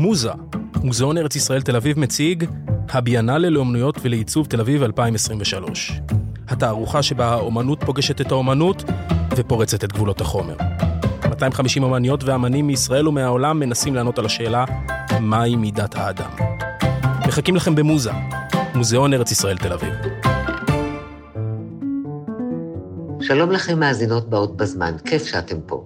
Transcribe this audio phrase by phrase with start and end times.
[0.00, 0.30] מוזה,
[0.84, 2.44] מוזיאון ארץ ישראל תל אביב מציג
[2.88, 6.00] הביאנלה לאומנויות ולעיצוב תל אביב 2023.
[6.48, 8.84] התערוכה שבה האומנות פוגשת את האומנות
[9.36, 10.56] ופורצת את גבולות החומר.
[11.28, 14.64] 250 אמניות ואמנים מישראל ומהעולם מנסים לענות על השאלה
[15.20, 16.30] מהי מידת האדם.
[17.28, 18.12] מחכים לכם במוזה,
[18.74, 19.94] מוזיאון ארץ ישראל תל אביב.
[23.20, 25.84] שלום לכם מאזינות באות בזמן, כיף שאתם פה.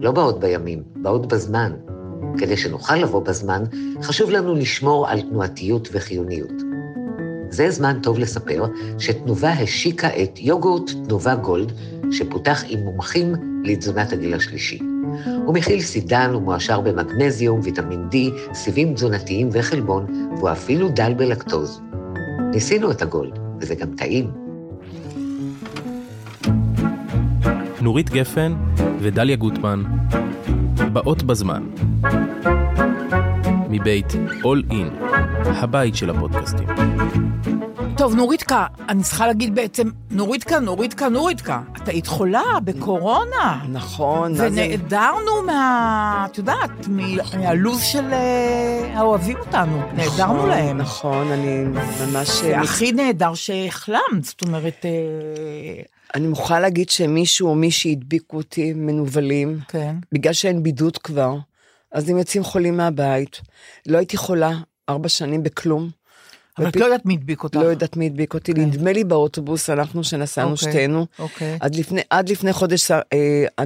[0.00, 1.89] לא באות בימים, באות בזמן.
[2.38, 3.62] כדי שנוכל לבוא בזמן,
[4.02, 6.52] חשוב לנו לשמור על תנועתיות וחיוניות.
[7.50, 8.66] זה זמן טוב לספר
[8.98, 11.72] שתנובה השיקה את יוגורט תנובה גולד,
[12.10, 14.78] שפותח עם מומחים לתזונת הגיל השלישי.
[15.44, 18.14] הוא מכיל סידן ומועשר במגנזיום, ויטמין D,
[18.54, 21.80] סיבים תזונתיים וחלבון, והוא אפילו דל בלקטוז.
[22.52, 24.49] ניסינו את הגולד, וזה גם טעים.
[27.82, 28.54] נורית גפן
[29.00, 29.82] ודליה גוטמן,
[30.92, 31.62] באות בזמן.
[33.68, 35.04] מבית All In,
[35.46, 36.68] הבית של הפודקאסטים.
[37.96, 43.64] טוב, נוריתקה, אני צריכה להגיד בעצם, נוריתקה, נוריתקה, נוריתקה, את היית חולה בקורונה.
[43.68, 44.34] נכון.
[44.36, 46.26] ונעדרנו מה...
[46.30, 49.82] את יודעת, מהלו"ז של אה, האוהבים אותנו.
[49.94, 50.78] נעדרנו נכון, להם.
[50.78, 51.64] נכון, אני
[52.06, 52.28] ממש...
[52.28, 55.82] זה הכי נהדר שהחלמת, זאת אומרת, אה,
[56.14, 59.96] אני מוכרחה להגיד שמישהו או מישהי הדביקו אותי מנוולים, כן.
[60.12, 61.36] בגלל שאין בידוד כבר,
[61.92, 63.40] אז הם יוצאים חולים מהבית.
[63.86, 64.50] לא הייתי חולה
[64.88, 65.90] ארבע שנים בכלום.
[66.58, 67.56] אבל את ופ- לא יודעת מי הדביק אותך.
[67.56, 68.60] לא יודעת מי הדביק אותי, כן.
[68.60, 71.06] נדמה לי באוטובוס, אנחנו שנסענו אוקיי, שתינו.
[71.18, 71.56] אוקיי.
[71.60, 73.64] עד לפני, עד לפני חודש אה, אה,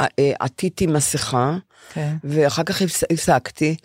[0.00, 0.06] אה,
[0.40, 1.56] עטיתי מסכה,
[1.92, 2.16] כן.
[2.24, 3.76] ואחר כך הפס- הפסקתי,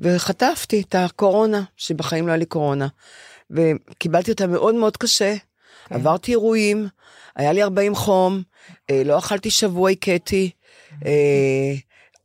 [0.00, 2.86] וחטפתי את הקורונה, שבחיים לא היה לי קורונה.
[3.50, 5.34] וקיבלתי אותה מאוד מאוד קשה.
[5.90, 5.94] כן.
[5.94, 6.88] עברתי אירועים,
[7.36, 8.42] היה לי 40 חום,
[8.90, 10.50] אה, לא אכלתי שבוע, הכיתי.
[11.06, 11.72] אה,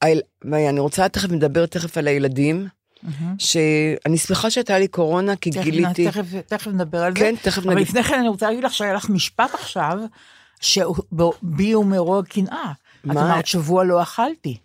[0.02, 2.68] היל- ואני רוצה תכף לדבר תכף על הילדים,
[3.04, 3.36] מהמם.
[3.40, 6.08] שאני שמחה שהייתה לי קורונה, כי תכף- גיליתי...
[6.08, 7.20] תכף, תכף נדבר על זה.
[7.20, 7.88] כן, תכף אבל נגיד.
[7.88, 9.98] לפני כן אני רוצה להגיד לך שהיה לך משפט עכשיו,
[10.62, 12.72] שבי ומרוע קנאה.
[13.02, 13.22] את מה?
[13.22, 14.58] אמרת שבוע לא אכלתי.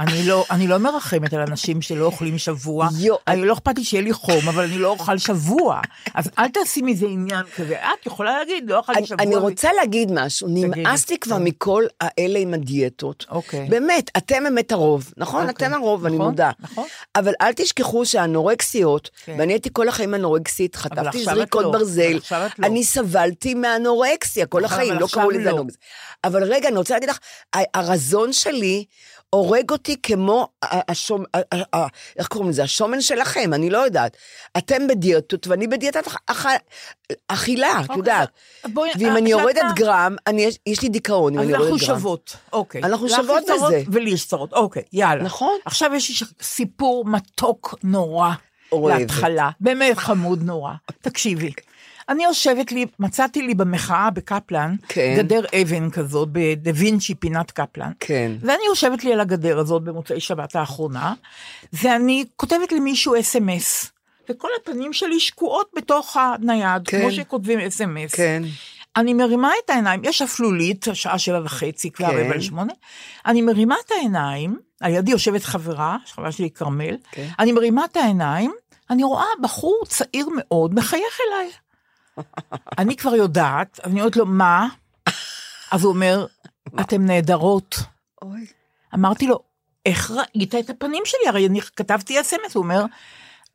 [0.00, 2.88] אני לא, אני לא מרחמת על אנשים שלא אוכלים שבוע.
[2.98, 5.80] יו, אני לא אכפת לי שיהיה לי חום, אבל אני לא אוכל שבוע.
[6.14, 7.76] אז אל תעשי מזה עניין כזה.
[7.76, 9.24] את יכולה להגיד, לא אכלתי שבוע.
[9.24, 11.44] אני רוצה להגיד משהו, נמאס לי כבר כן.
[11.44, 13.26] מכל האלה עם הדיאטות.
[13.30, 13.66] אוקיי.
[13.68, 15.48] באמת, אתם באמת הרוב, נכון?
[15.48, 15.66] אוקיי.
[15.66, 16.50] אתם הרוב, אני נכון, מודה.
[16.60, 16.86] נכון.
[17.16, 19.36] אבל אל תשכחו שהאנורקסיות, כן.
[19.38, 22.36] ואני הייתי כל החיים אנורקסית, חטפתי זריקות לא, ברזל, לא.
[22.62, 25.50] אני סבלתי מאנורקסיה כל החיים, לא קראו לזה לא.
[25.50, 25.80] אנורקסיה.
[26.24, 27.18] אבל רגע, אני רוצה להגיד לך,
[27.74, 28.84] הרזון שלי
[29.30, 31.86] הורג אותי כמו ה- השום, ה- ה- ה-
[32.16, 32.62] איך קוראים לזה?
[32.62, 34.16] השומן שלכם, אני לא יודעת.
[34.58, 36.46] אתם בדיאטות ואני בדיאטת אכ- אכ-
[37.28, 38.28] אכילה, את אוקיי, יודעת.
[38.74, 41.98] ואם אה, אני יורדת גרם, אני, יש- לי דיכאון אם אני יורדת אנחנו גרם.
[41.98, 42.82] שוות, אוקיי.
[42.82, 43.82] אנחנו שוות בזה.
[43.92, 45.22] ולי יש צרות, אוקיי, יאללה.
[45.24, 45.58] נכון.
[45.64, 48.30] עכשיו יש לי סיפור מתוק נורא.
[48.72, 50.72] להתחלה, באמת חמוד נורא.
[51.00, 51.52] תקשיבי,
[52.10, 55.14] אני יושבת לי, מצאתי לי במחאה בקפלן, כן.
[55.18, 57.92] גדר אבן כזאת, בדה וינצ'י פינת קפלן.
[58.00, 58.32] כן.
[58.40, 61.14] ואני יושבת לי על הגדר הזאת במוצאי שבת האחרונה,
[61.72, 63.92] ואני כותבת למישהו אס.אם.אס,
[64.30, 67.00] וכל הפנים שלי שקועות בתוך הנייד, כן.
[67.00, 68.14] כמו שכותבים אס.אם.אס.
[68.14, 68.42] כן.
[68.96, 72.16] אני מרימה את העיניים, יש אפלולית, השעה שבע וחצי, כבר כן.
[72.16, 72.72] רבע לשמונה.
[73.26, 77.28] אני מרימה את העיניים, על ידי יושבת חברה, חברה שלי כרמל, כן.
[77.38, 78.52] אני מרימה את העיניים,
[78.90, 81.50] אני רואה בחור צעיר מאוד מחייך אליי.
[82.78, 84.68] אני כבר יודעת, אני אומרת לו, מה?
[85.70, 86.26] אז הוא אומר,
[86.80, 87.76] אתן נהדרות.
[88.22, 88.46] אוי.
[88.94, 89.38] אמרתי לו,
[89.86, 91.28] איך ראית את הפנים שלי?
[91.28, 92.84] הרי אני כתבתי אס.אם.אס, הוא אומר,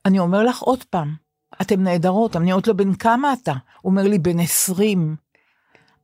[0.06, 1.16] אני אומר לך עוד פעם,
[1.62, 2.36] אתן נהדרות.
[2.36, 3.54] אני אומרת לו, בן כמה אתה?
[3.82, 5.16] הוא אומר לי, בן עשרים.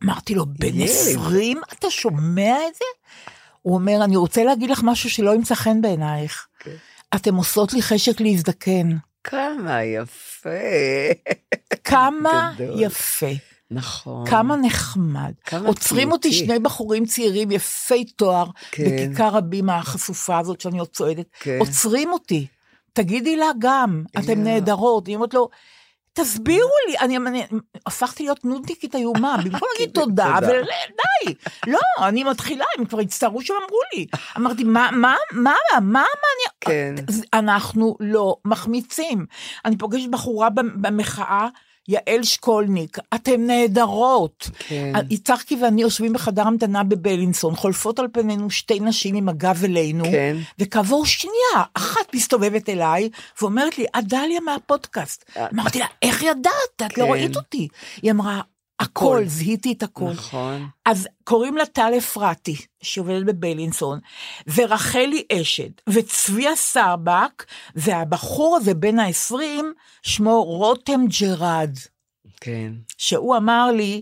[0.04, 0.90] אמרתי לו, בן ילד.
[0.90, 1.62] עשרים?
[1.74, 2.86] אתה שומע את זה?
[3.62, 6.48] הוא אומר, אני רוצה להגיד לך משהו שלא ימצא חן בעינייך.
[6.60, 6.76] כן.
[7.16, 8.98] אתם עושות לי חשק להזדקן.
[9.24, 10.50] כמה יפה.
[11.84, 12.84] כמה גדול.
[12.84, 13.28] יפה.
[13.72, 14.30] נכון.
[14.30, 15.32] כמה נחמד.
[15.46, 16.46] כמה עוצרים אותי תלותי.
[16.46, 18.84] שני בחורים צעירים יפי תואר, כן.
[18.84, 21.26] בכיכר רבים החשופה הזאת שאני עוד צועדת.
[21.40, 21.58] כן.
[21.59, 22.47] עוצרים אותי.
[22.94, 24.35] תגידי לה גם, אתן יואו.
[24.44, 25.08] נהדרות.
[25.08, 25.50] היא אומרת לו,
[26.13, 27.43] תסבירו לי, אני, אני
[27.85, 30.35] הפכתי להיות נודניקית איומה, במקום להגיד תודה.
[30.43, 31.34] ודי,
[31.67, 34.05] לא, אני מתחילה, הם כבר הצטערו שהם אמרו לי.
[34.37, 35.40] אמרתי, מה, מה, מה,
[35.73, 36.52] מה, מה, אני...
[36.61, 36.96] כן.
[37.34, 39.25] אנחנו לא מחמיצים.
[39.66, 41.47] אני פוגשת בחורה במ- במחאה,
[41.91, 44.49] יעל שקולניק, אתן נהדרות.
[44.67, 44.93] כן.
[45.09, 50.38] יצחקי ואני יושבים בחדר המתנה בבלינסון, חולפות על פנינו שתי נשים עם הגב אלינו, כן.
[50.59, 53.09] וכעבור שנייה, אחת מסתובבת אליי
[53.41, 55.26] ואומרת לי, את דליה מהפודקאסט.
[55.38, 55.47] אה.
[55.53, 56.82] אמרתי לה, איך ידעת?
[56.85, 57.11] את לא כן.
[57.11, 57.67] ראית אותי.
[58.02, 58.41] היא אמרה,
[58.82, 60.10] הכל, זיהיתי את הכל.
[60.12, 60.68] נכון.
[60.86, 64.00] אז קוראים לה טל אפרתי, שעובדת בביילינסון,
[64.56, 67.46] ורחלי אשד, וצביה סרבק,
[67.76, 69.36] והבחור הזה בן ה-20,
[70.02, 71.78] שמו רותם ג'רד,
[72.42, 72.74] כן.
[72.98, 74.02] שהוא אמר לי,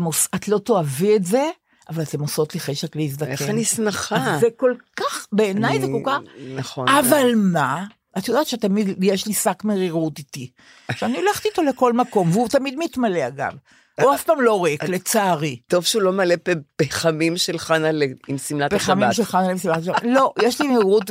[0.00, 0.26] עוש...
[0.34, 1.48] את לא תאהבי את זה,
[1.88, 3.30] אבל אתם עושות לי חשק להזדקן.
[3.30, 4.38] איך אני שמחה.
[4.40, 6.18] זה כל כך, בעיניי זה אני- כל כך...
[6.56, 6.88] נכון.
[6.88, 7.84] אבל מה?
[8.18, 10.50] את יודעת שתמיד יש לי שק מרירות איתי,
[10.98, 13.52] שאני הולכת איתו לכל מקום, והוא תמיד מתמלא אגב.
[14.02, 15.60] הוא אף פעם לא ריק, לצערי.
[15.66, 16.34] טוב שהוא לא מלא
[16.76, 17.88] פחמים של חנה
[18.28, 18.82] עם שמלת השבת.
[18.86, 20.02] פחמים של חנה למסיבת השבת.
[20.04, 21.10] לא, יש לי מהירות,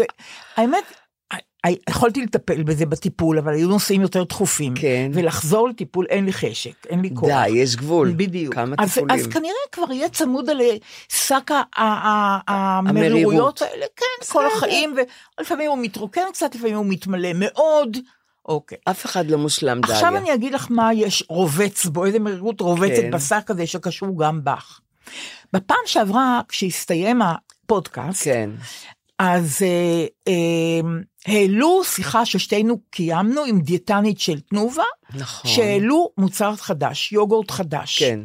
[0.58, 0.84] האמת,
[1.90, 4.74] יכולתי לטפל בזה בטיפול, אבל היו נושאים יותר דחופים.
[4.76, 5.12] כן.
[5.14, 7.30] ולחזור לטיפול אין לי חשק, אין לי כוח.
[7.30, 8.14] די, יש גבול.
[8.18, 8.54] בדיוק.
[8.54, 9.20] כמה אז, טיפולים.
[9.20, 10.62] אז כנראה כבר יהיה צמוד על
[11.10, 12.88] שק ה- ה- ה- המרירות.
[12.88, 14.96] המרירויות האלה, כן, כל החיים,
[15.38, 17.98] ולפעמים הוא מתרוקן קצת, לפעמים הוא מתמלא מאוד.
[18.48, 18.78] אוקיי.
[18.90, 19.96] אף אחד לא מושלם, דליה.
[19.96, 23.12] עכשיו אני אגיד לך מה יש רובץ בו, איזה מרירות רובצת כן.
[23.12, 24.80] בשק הזה שקשור גם בך.
[25.54, 28.50] בפעם שעברה, כשהסתיים הפודקאסט, כן.
[29.20, 30.90] אז אה, אה,
[31.26, 34.84] העלו שיחה ששתינו קיימנו עם דיאטנית של תנובה,
[35.14, 35.52] נכון.
[35.52, 38.00] שהעלו מוצר חדש, יוגורט חדש.
[38.00, 38.20] כן.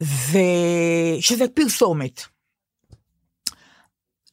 [0.00, 2.22] ושזה פרסומת.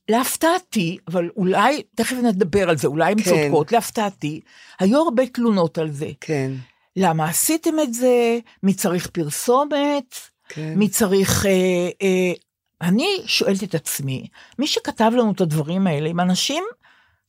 [0.09, 3.29] להפתעתי, אבל אולי, תכף נדבר על זה, אולי הן כן.
[3.29, 4.41] צודקות, להפתעתי,
[4.79, 6.09] היו הרבה תלונות על זה.
[6.21, 6.51] כן.
[6.95, 8.39] למה עשיתם את זה?
[8.63, 10.15] מי צריך פרסומת?
[10.49, 10.73] כן.
[10.75, 11.45] מי צריך...
[11.45, 12.33] אה, אה,
[12.81, 14.27] אני שואלת את עצמי,
[14.59, 16.63] מי שכתב לנו את הדברים האלה הם אנשים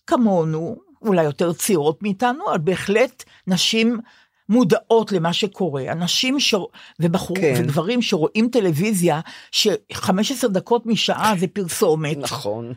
[0.07, 4.01] כמונו, אולי יותר צעירות מאיתנו, אבל בהחלט נשים
[4.49, 5.83] מודעות למה שקורה.
[5.93, 6.55] אנשים ש...
[7.01, 7.63] ובחורים כן.
[7.65, 12.19] וגברים שרואים טלוויזיה, ש-15 דקות משעה זה פרסומת.
[12.19, 12.73] נכון.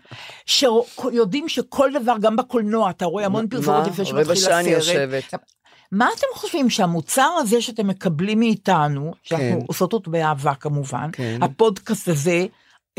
[0.45, 3.49] שיודעים שכל דבר, גם בקולנוע, אתה רואה המון מה?
[3.49, 4.95] פרסומות לפני רבע שמתחיל שעה אני הסרט.
[4.95, 5.33] יושבת.
[5.91, 9.65] מה אתם חושבים שהמוצר הזה שאתם מקבלים מאיתנו, שאנחנו כן.
[9.67, 11.39] עושות אותו באהבה כמובן, כן.
[11.41, 12.45] הפודקאסט הזה,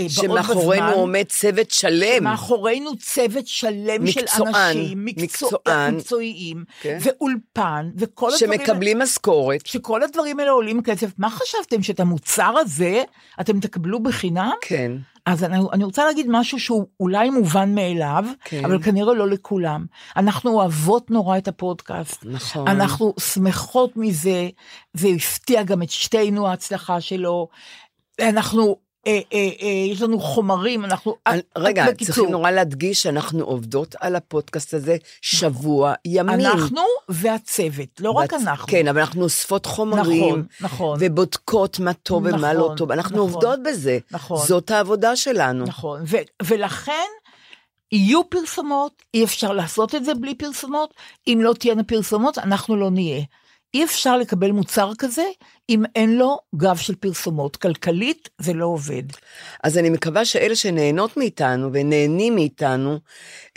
[0.09, 2.25] שמאחורינו בזמן, עומד צוות שלם.
[2.25, 5.95] מאחורינו צוות שלם של מקצוען, אנשים, מקצוע- מקצוען.
[5.95, 6.99] מקצועיים, כן.
[7.01, 8.59] ואולפן, וכל הדברים...
[8.61, 9.67] שמקבלים משכורת.
[9.67, 13.03] שכל הדברים האלה עולים כסף, מה חשבתם, שאת המוצר הזה
[13.41, 14.51] אתם תקבלו בחינם?
[14.61, 14.93] כן.
[15.27, 18.65] אז אני, אני רוצה להגיד משהו שהוא אולי מובן מאליו, כן.
[18.65, 19.87] אבל כנראה לא לכולם.
[20.17, 22.25] אנחנו אוהבות נורא את הפודקאסט.
[22.25, 22.69] נכון.
[22.69, 24.49] אנחנו שמחות מזה,
[24.95, 27.49] זה הפתיע גם את שתינו ההצלחה שלו.
[28.21, 31.17] אנחנו, אה, אה, אה, יש לנו חומרים, אנחנו...
[31.27, 36.41] אני- רגע, בקיצור, צריכים נורא להדגיש שאנחנו עובדות על הפודקאסט הזה שבוע ימים.
[36.47, 38.67] אנחנו והצוות, לא רק אנחנו.
[38.69, 40.29] כן, אבל אנחנו אוספות חומרים.
[40.29, 40.99] נכון, נכון.
[41.01, 42.93] ובודקות מה טוב ומה לא נכון, טוב.
[42.93, 43.21] אנחנו נכון.
[43.35, 43.99] עובדות בזה.
[44.11, 44.47] נכון.
[44.47, 45.65] זאת העבודה שלנו.
[45.65, 46.17] נכון, ו-
[46.47, 47.09] ולכן
[47.93, 50.95] יהיו פרסומות, אי אפשר לעשות את זה בלי פרסומות,
[51.27, 53.23] אם לא תהיינה פרסומות, אנחנו לא נהיה.
[53.75, 55.25] אי אפשר לקבל מוצר כזה
[55.69, 57.57] אם אין לו גב של פרסומות.
[57.57, 59.03] כלכלית זה לא עובד.
[59.65, 62.99] אז אני מקווה שאלה שנהנות מאיתנו ונהנים מאיתנו,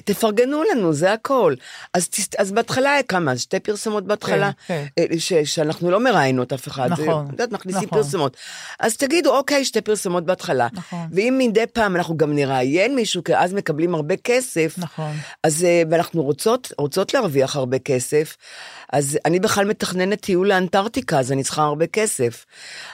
[0.04, 1.56] תפרגנו לנו, זה הכל.
[1.94, 3.38] אז, אז בהתחלה כמה?
[3.38, 4.52] שתי פרסומות בהתחלה?
[4.68, 6.90] כן, אה, ש, שאנחנו לא מראיינות אף אחד.
[6.92, 8.02] נכון, את יודעת, מכניסים נכון.
[8.02, 8.38] פרסומות.
[8.80, 10.68] אז תגידו, אוקיי, שתי פרסומות בהתחלה.
[10.74, 11.08] נכון.
[11.12, 14.76] ואם מדי פעם אנחנו גם נראיין מישהו, כי אז מקבלים הרבה כסף.
[14.78, 15.12] נכון.
[15.44, 18.38] אז, אה, ואנחנו רוצות, רוצות להרוויח הרבה כסף,
[18.94, 22.46] אז אני בכלל מתכננת טיול לאנטארקטיקה, אז אני צריכה הרבה כסף.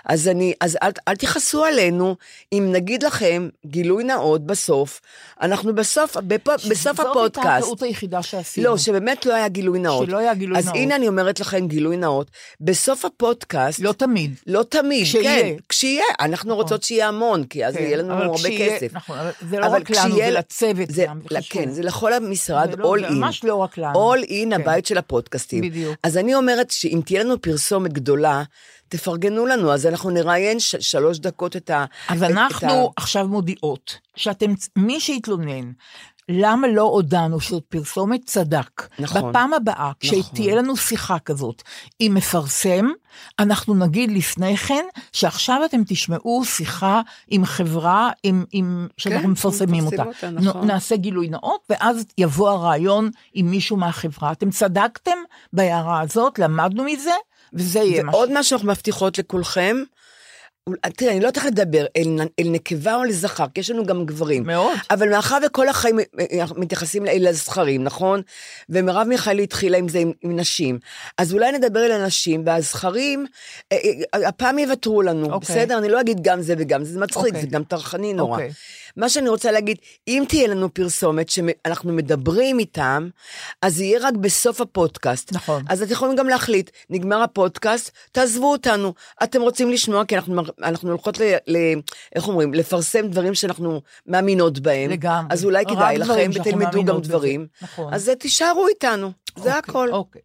[0.05, 2.15] אז אני, אז אל, אל תכעסו עלינו,
[2.53, 5.01] אם נגיד לכם, גילוי נאות בסוף,
[5.41, 7.63] אנחנו בסוף, בפו, בסוף זאת הייתה הפודקאסט.
[7.63, 8.69] הטעות היחידה שעשינו.
[8.69, 10.07] לא, שבאמת לא היה גילוי נאות.
[10.07, 10.75] שלא היה גילוי אז נאות.
[10.77, 14.35] הנה אני אומרת לכם גילוי נאות, בסוף הפודקאסט, לא תמיד.
[14.47, 15.41] לא תמיד, כשיהיה.
[15.43, 18.93] כן, כשיהיה, אנחנו רוצות שיהיה המון, כי אז כן, יהיה לנו הרבה כשיהיה- כסף.
[18.93, 21.39] נכון, אבל זה לא אבל רק לנו, זה לצוות זה, גם, לה-.
[21.49, 23.11] כן, זה לכל המשרד, לא- all זה in.
[23.11, 24.13] ממש לא רק לנו.
[24.13, 24.53] all in, כן.
[24.53, 25.61] הבית של הפודקאסטים.
[25.61, 25.95] בדיוק.
[26.03, 28.43] אז אני אומרת שאם תהיה לנו פרסומת גדולה,
[28.91, 31.85] תפרגנו לנו, אז אנחנו נראיין ש- שלוש דקות את ה...
[32.09, 35.71] אז את- את אנחנו ה- עכשיו מודיעות שאתם, מי שהתלונן,
[36.29, 38.87] למה לא הודענו שזאת פרסומת צדק.
[38.99, 39.29] נכון.
[39.29, 40.21] בפעם הבאה, נכון.
[40.21, 41.61] כשתהיה לנו שיחה כזאת
[41.99, 42.85] עם מפרסם,
[43.39, 49.85] אנחנו נגיד לפני כן, שעכשיו אתם תשמעו שיחה עם חברה, עם, עם, שאנחנו כן, מפרסמים
[49.85, 50.03] אותה.
[50.03, 50.67] אותה, נכון.
[50.67, 54.31] נעשה גילוי נאות, ואז יבוא הרעיון עם מישהו מהחברה.
[54.31, 55.17] אתם צדקתם
[55.53, 57.11] בהערה הזאת, למדנו מזה,
[57.53, 58.11] וזה יהיה מה.
[58.11, 59.77] ועוד משהו שאנחנו מבטיחות לכולכם,
[60.97, 64.43] תראה, אני לא איך לדבר, אל, אל נקבה או לזכר, כי יש לנו גם גברים.
[64.43, 64.77] מאוד.
[64.91, 68.21] אבל מאחר וכל החיים אה, מתייחסים אל הזכרים, נכון?
[68.69, 70.79] ומרב מיכאלי התחילה עם זה עם, עם נשים.
[71.17, 73.25] אז אולי נדבר אל הנשים, והזכרים,
[73.71, 73.77] אה,
[74.13, 75.55] אה, הפעם יוותרו לנו, אוקיי.
[75.55, 75.77] בסדר?
[75.77, 77.41] אני לא אגיד גם זה וגם זה, זה מצחיק, אוקיי.
[77.41, 78.31] זה גם טרחני נורא.
[78.31, 78.51] אוקיי.
[78.97, 79.77] מה שאני רוצה להגיד,
[80.07, 83.09] אם תהיה לנו פרסומת שאנחנו מדברים איתם,
[83.61, 85.33] אז זה יהיה רק בסוף הפודקאסט.
[85.33, 85.63] נכון.
[85.69, 88.93] אז אתם יכולים גם להחליט, נגמר הפודקאסט, תעזבו אותנו.
[89.23, 91.57] אתם רוצים לשמוע, כי אנחנו, אנחנו הולכות ל, ל...
[92.15, 92.53] איך אומרים?
[92.53, 94.89] לפרסם דברים שאנחנו מאמינות בהם.
[94.89, 95.27] לגמרי.
[95.29, 97.09] אז אולי כדאי לכם, ותלמדו גם בזה.
[97.09, 97.47] דברים.
[97.61, 97.93] נכון.
[97.93, 99.91] אז תישארו איתנו, זה אוקיי, הכל.
[99.91, 100.21] אוקיי.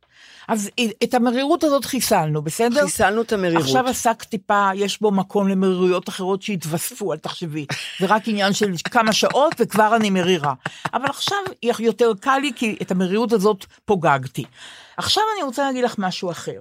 [0.49, 0.71] אז
[1.05, 2.85] את המרירות הזאת חיסלנו, בסדר?
[2.85, 3.65] חיסלנו את המרירות.
[3.65, 7.67] עכשיו השק טיפה, יש בו מקום למרירויות אחרות שהתווספו, אל תחשבי.
[8.01, 10.55] זה רק עניין של כמה שעות וכבר אני מרירה.
[10.95, 11.39] אבל עכשיו
[11.79, 14.45] יותר קל לי, כי את המרירות הזאת פוגגתי.
[14.97, 16.61] עכשיו אני רוצה להגיד לך משהו אחר.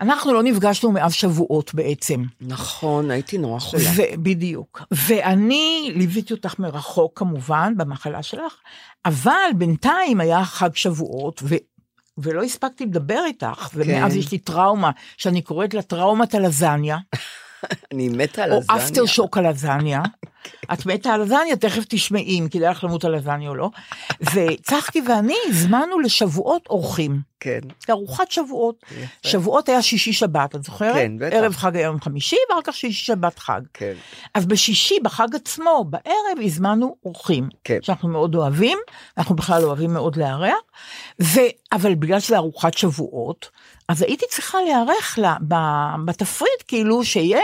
[0.00, 2.22] אנחנו לא נפגשנו מאז שבועות בעצם.
[2.40, 3.82] נכון, הייתי נורא חולה.
[3.96, 4.82] ו- בדיוק.
[4.90, 8.54] ואני ליוויתי אותך מרחוק כמובן, במחלה שלך,
[9.04, 11.54] אבל בינתיים היה חג שבועות, ו...
[12.18, 14.18] ולא הספקתי לדבר איתך, ומאז כן.
[14.18, 16.98] יש לי טראומה, שאני קוראת לה טראומת הלזניה,
[17.92, 18.84] אני מתה על או לזניה.
[18.84, 20.02] אפטר שוק הלזניה.
[20.72, 23.70] את מתה על לזניה, תכף תשמעי אם כדאי לך למות על לזניה או לא.
[24.20, 27.20] וצחקי ואני הזמנו לשבועות אורחים.
[27.40, 27.60] כן.
[27.88, 28.84] לארוחת שבועות.
[29.22, 30.94] שבועות היה שישי שבת, את זוכרת?
[30.94, 31.36] כן, בטח.
[31.36, 33.60] ערב חג היום חמישי, ואחר כך שישי שבת חג.
[33.74, 33.92] כן.
[34.34, 37.48] אז בשישי, בחג עצמו, בערב, הזמנו אורחים.
[37.64, 37.78] כן.
[37.82, 38.78] שאנחנו מאוד אוהבים,
[39.18, 40.58] אנחנו בכלל אוהבים מאוד לארח,
[41.22, 41.40] ו...
[41.72, 43.50] אבל בגלל שזה ארוחת שבועות,
[43.88, 45.36] אז הייתי צריכה להיערך לה.
[46.04, 47.40] בתפריט, כאילו שיהיה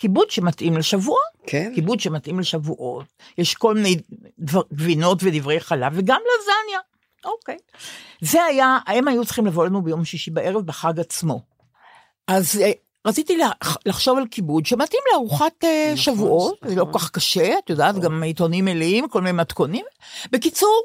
[0.00, 1.20] כיבוד שמתאים לשבועות.
[1.46, 1.72] כן.
[1.74, 3.04] כיבוד שמתאים לשבועות,
[3.38, 3.96] יש כל מיני
[4.38, 6.80] דבר, גבינות ודברי חלב, וגם לזניה.
[7.24, 7.56] אוקיי.
[8.20, 11.40] זה היה, הם היו צריכים לבוא לנו ביום שישי בערב בחג עצמו.
[12.28, 12.70] אז אה,
[13.06, 16.92] רציתי לח- לחשוב על כיבוד שמתאים לארוחת אה, נכון, שבועות, זה לא נכון.
[16.92, 19.84] כל כך קשה, את יודעת, גם עיתונים מלאים, כל מיני מתכונים.
[20.32, 20.82] בקיצור,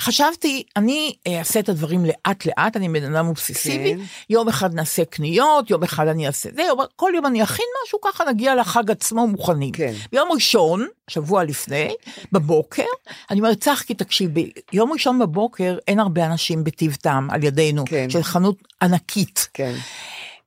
[0.00, 4.00] חשבתי, אני אה, אעשה את הדברים לאט לאט, אני בן אדם אובססיבי, כן.
[4.30, 7.98] יום אחד נעשה קניות, יום אחד אני אעשה זה, יום- כל יום אני אכין משהו,
[8.00, 9.72] ככה נגיע לחג עצמו מוכנים.
[9.72, 9.92] כן.
[10.12, 11.94] ביום ראשון, שבוע לפני,
[12.32, 12.84] בבוקר,
[13.30, 18.10] אני אומרת, צחקי, תקשיבי, יום ראשון בבוקר אין הרבה אנשים בטיב טעם על ידינו, כן.
[18.10, 19.48] של חנות ענקית.
[19.54, 19.74] כן.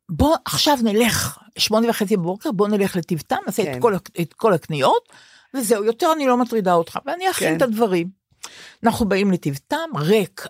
[0.10, 3.74] בוא עכשיו נלך, שמונה וחצי בבוקר, בוא נלך לטיב טעם, נעשה כן.
[3.78, 5.10] את, כל, את כל הקניות,
[5.54, 7.58] וזהו, יותר אני לא מטרידה אותך, ואני אכין כן.
[7.58, 8.27] את הדברים.
[8.84, 10.48] אנחנו באים לטיב טעם, ריק,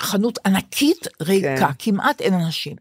[0.00, 1.72] חנות ענקית ריקה, כן.
[1.78, 2.76] כמעט אין אנשים.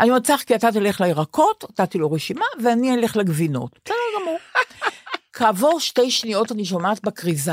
[0.00, 3.78] אני אומרת, צחקי, אתה תלך לירקות, נתתי לו רשימה, ואני אלך לגבינות.
[3.84, 4.38] בסדר גמור.
[5.32, 7.52] כעבור שתי שניות אני שומעת בכריזה,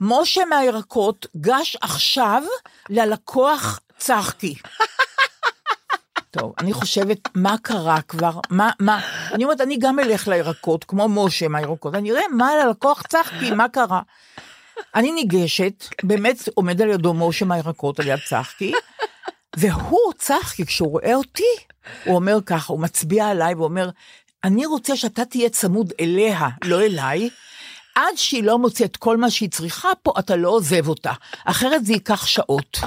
[0.00, 2.42] משה מהירקות, גש עכשיו
[2.88, 4.54] ללקוח צחקי.
[6.30, 8.40] טוב, אני חושבת, מה קרה כבר?
[8.50, 9.00] מה, מה?
[9.32, 13.68] אני אומרת, אני גם אלך לירקות, כמו משה מהירקות, אני אראה מה ללקוח צחקי, מה
[13.68, 14.00] קרה?
[14.94, 18.72] אני ניגשת, באמת עומד על ידו משה מהירקות, על יד צחקי,
[19.56, 21.52] והוא, צחקי, כשהוא רואה אותי,
[22.04, 23.90] הוא אומר ככה, הוא מצביע עליי ואומר,
[24.44, 27.28] אני רוצה שאתה תהיה צמוד אליה, לא אליי,
[27.94, 31.12] עד שהיא לא מוצאת כל מה שהיא צריכה פה, אתה לא עוזב אותה.
[31.44, 32.78] אחרת זה ייקח שעות.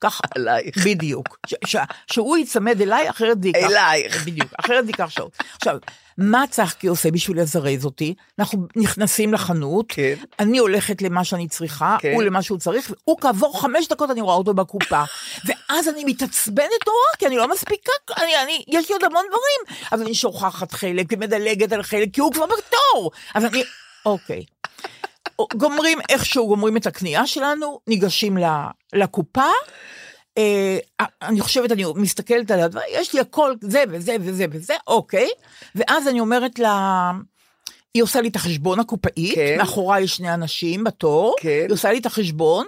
[0.00, 0.22] ככה.
[0.34, 0.86] עלייך.
[0.86, 1.38] בדיוק.
[1.46, 1.76] ש- ש-
[2.12, 3.70] שהוא ייצמד אליי, אחרת זה ייקח...
[3.70, 4.24] אלייך.
[4.26, 5.36] בדיוק, אחרת זה ייקח שעות.
[5.56, 5.76] עכשיו,
[6.18, 8.14] מה צחקי עושה בשביל לזרז אותי?
[8.38, 10.14] אנחנו נכנסים לחנות, כן.
[10.38, 12.12] אני הולכת למה שאני צריכה, כן.
[12.14, 15.02] הוא למה שהוא צריך, והוא כעבור חמש דקות אני רואה אותו בקופה.
[15.46, 19.78] ואז אני מתעצבנת נורא, כי אני לא מספיקה, אני, אני, יש לי עוד המון דברים.
[19.92, 23.10] אז אני שוכחת חלק ומדלגת על חלק, כי הוא כבר בתור.
[23.34, 23.62] אז אני,
[24.06, 24.44] אוקיי.
[25.56, 28.38] גומרים איכשהו, גומרים את הקנייה שלנו, ניגשים
[28.92, 29.48] לקופה.
[30.38, 30.78] אה,
[31.22, 35.28] אני חושבת, אני מסתכלת על הדבר, יש לי הכל, זה וזה וזה וזה, אוקיי.
[35.74, 37.10] ואז אני אומרת לה,
[37.94, 39.54] היא עושה לי את החשבון הקופאית, כן.
[39.58, 41.48] מאחוריי יש שני אנשים בתור, כן.
[41.48, 42.66] היא עושה לי את החשבון,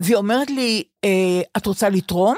[0.00, 2.36] והיא אומרת לי, אה, את רוצה לתרום?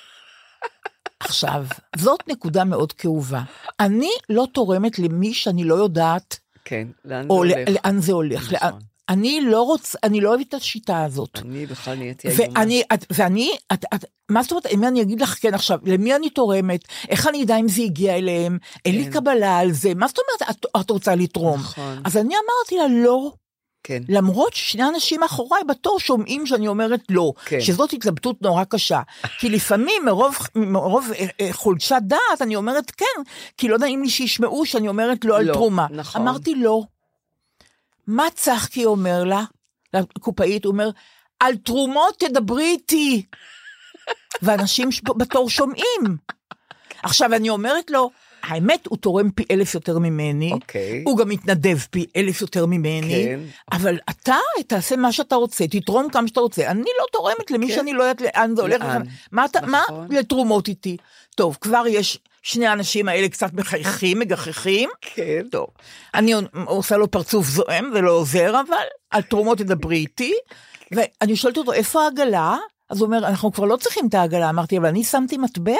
[1.20, 1.66] עכשיו,
[1.96, 3.42] זאת נקודה מאוד כאובה.
[3.80, 6.38] אני לא תורמת למי שאני לא יודעת
[6.70, 7.56] כן, לאן זה או הולך?
[7.68, 8.52] ל- לאן זה הולך.
[8.52, 8.68] נכון.
[8.68, 11.38] לאן- אני לא רוצה, אני לא אוהבת את השיטה הזאת.
[11.44, 12.58] אני בכלל נהייתי איומה.
[12.58, 16.16] ואני, את, ואני, את, את, מה זאת אומרת, אם אני אגיד לך כן עכשיו, למי
[16.16, 19.10] אני תורמת, איך אני אדע אם זה הגיע אליהם, אין לי כן.
[19.10, 21.60] קבלה על זה, מה זאת אומרת, את, את רוצה לתרום?
[21.60, 22.00] נכון.
[22.04, 23.32] אז אני אמרתי לה לא,
[23.82, 24.02] כן.
[24.08, 27.60] למרות ששני אנשים מאחוריי בתור שומעים שאני אומרת לא, כן.
[27.60, 29.00] שזאת התלבטות נורא קשה.
[29.38, 33.22] כי לפעמים מרוב, מרוב אה, אה, חולשת דעת אני אומרת כן,
[33.56, 35.86] כי לא נעים לי שישמעו שאני אומרת לא על לא, תרומה.
[35.90, 36.22] נכון.
[36.22, 36.82] אמרתי לא.
[38.06, 39.44] מה צחקי אומר לה,
[39.94, 40.90] לקופאית, הוא אומר,
[41.40, 43.26] על תרומות תדברי איתי.
[44.42, 46.16] ואנשים בתור שומעים.
[47.02, 48.10] עכשיו אני אומרת לו,
[48.42, 51.02] האמת, הוא תורם פי אלף יותר ממני, אוקיי.
[51.06, 53.40] הוא גם מתנדב פי אלף יותר ממני, כן.
[53.72, 56.70] אבל אתה תעשה מה שאתה רוצה, תתרום כמה שאתה רוצה.
[56.70, 57.74] אני לא תורמת למי כן.
[57.74, 58.80] שאני לא יודעת לאן זה הולך.
[58.80, 59.02] לאן?
[59.32, 60.06] מה אתה, מה נכון.
[60.10, 60.96] לתרומות איתי?
[61.34, 64.90] טוב, כבר יש שני האנשים האלה קצת מחייכים, מגחכים.
[65.00, 65.42] כן.
[65.50, 65.66] טוב,
[66.14, 66.34] אני
[66.66, 70.34] עושה לו פרצוף זועם, זה לא עוזר, אבל על תרומות תדברי איתי.
[70.92, 72.56] ואני שואלת אותו, איפה העגלה?
[72.90, 74.50] אז הוא אומר, אנחנו כבר לא צריכים את העגלה.
[74.50, 75.72] אמרתי, אבל אני שמתי מטבע.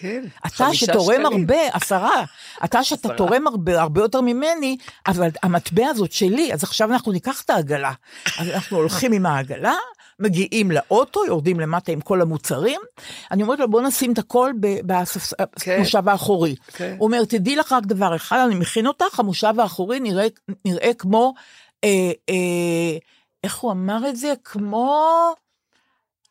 [0.00, 0.24] כן.
[0.46, 1.40] אתה שתורם שקלים.
[1.40, 2.24] הרבה, עשרה,
[2.64, 4.76] אתה שאתה תורם הרבה, הרבה יותר ממני,
[5.06, 7.92] אבל המטבע הזאת שלי, אז עכשיו אנחנו ניקח את העגלה.
[8.38, 9.74] אז אנחנו הולכים עם העגלה,
[10.18, 12.80] מגיעים לאוטו, יורדים למטה עם כל המוצרים.
[13.30, 14.52] אני אומרת לו, בוא נשים את הכל
[15.60, 15.78] כן.
[15.78, 16.56] במושב האחורי.
[16.72, 16.94] כן.
[16.98, 20.26] הוא אומר, תדעי לך רק דבר אחד, אני מכין אותך, המושב האחורי נראה,
[20.64, 21.34] נראה כמו,
[21.84, 22.98] אה, אה,
[23.44, 24.32] איך הוא אמר את זה?
[24.44, 25.04] כמו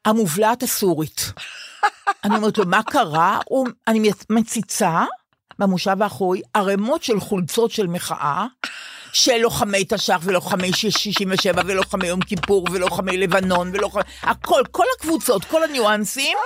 [0.06, 1.32] המובלעת הסורית.
[2.24, 3.40] אני אומרת לו, מה קרה?
[3.46, 5.06] הוא, אני מציצה
[5.60, 8.46] במושב האחורי ערימות של חולצות של מחאה,
[9.14, 14.04] של לוחמי תש"ח ולוחמי 67 ולוחמי יום כיפור ולוחמי לבנון ולוחמי...
[14.22, 16.38] הכל, כל הקבוצות, כל הניואנסים,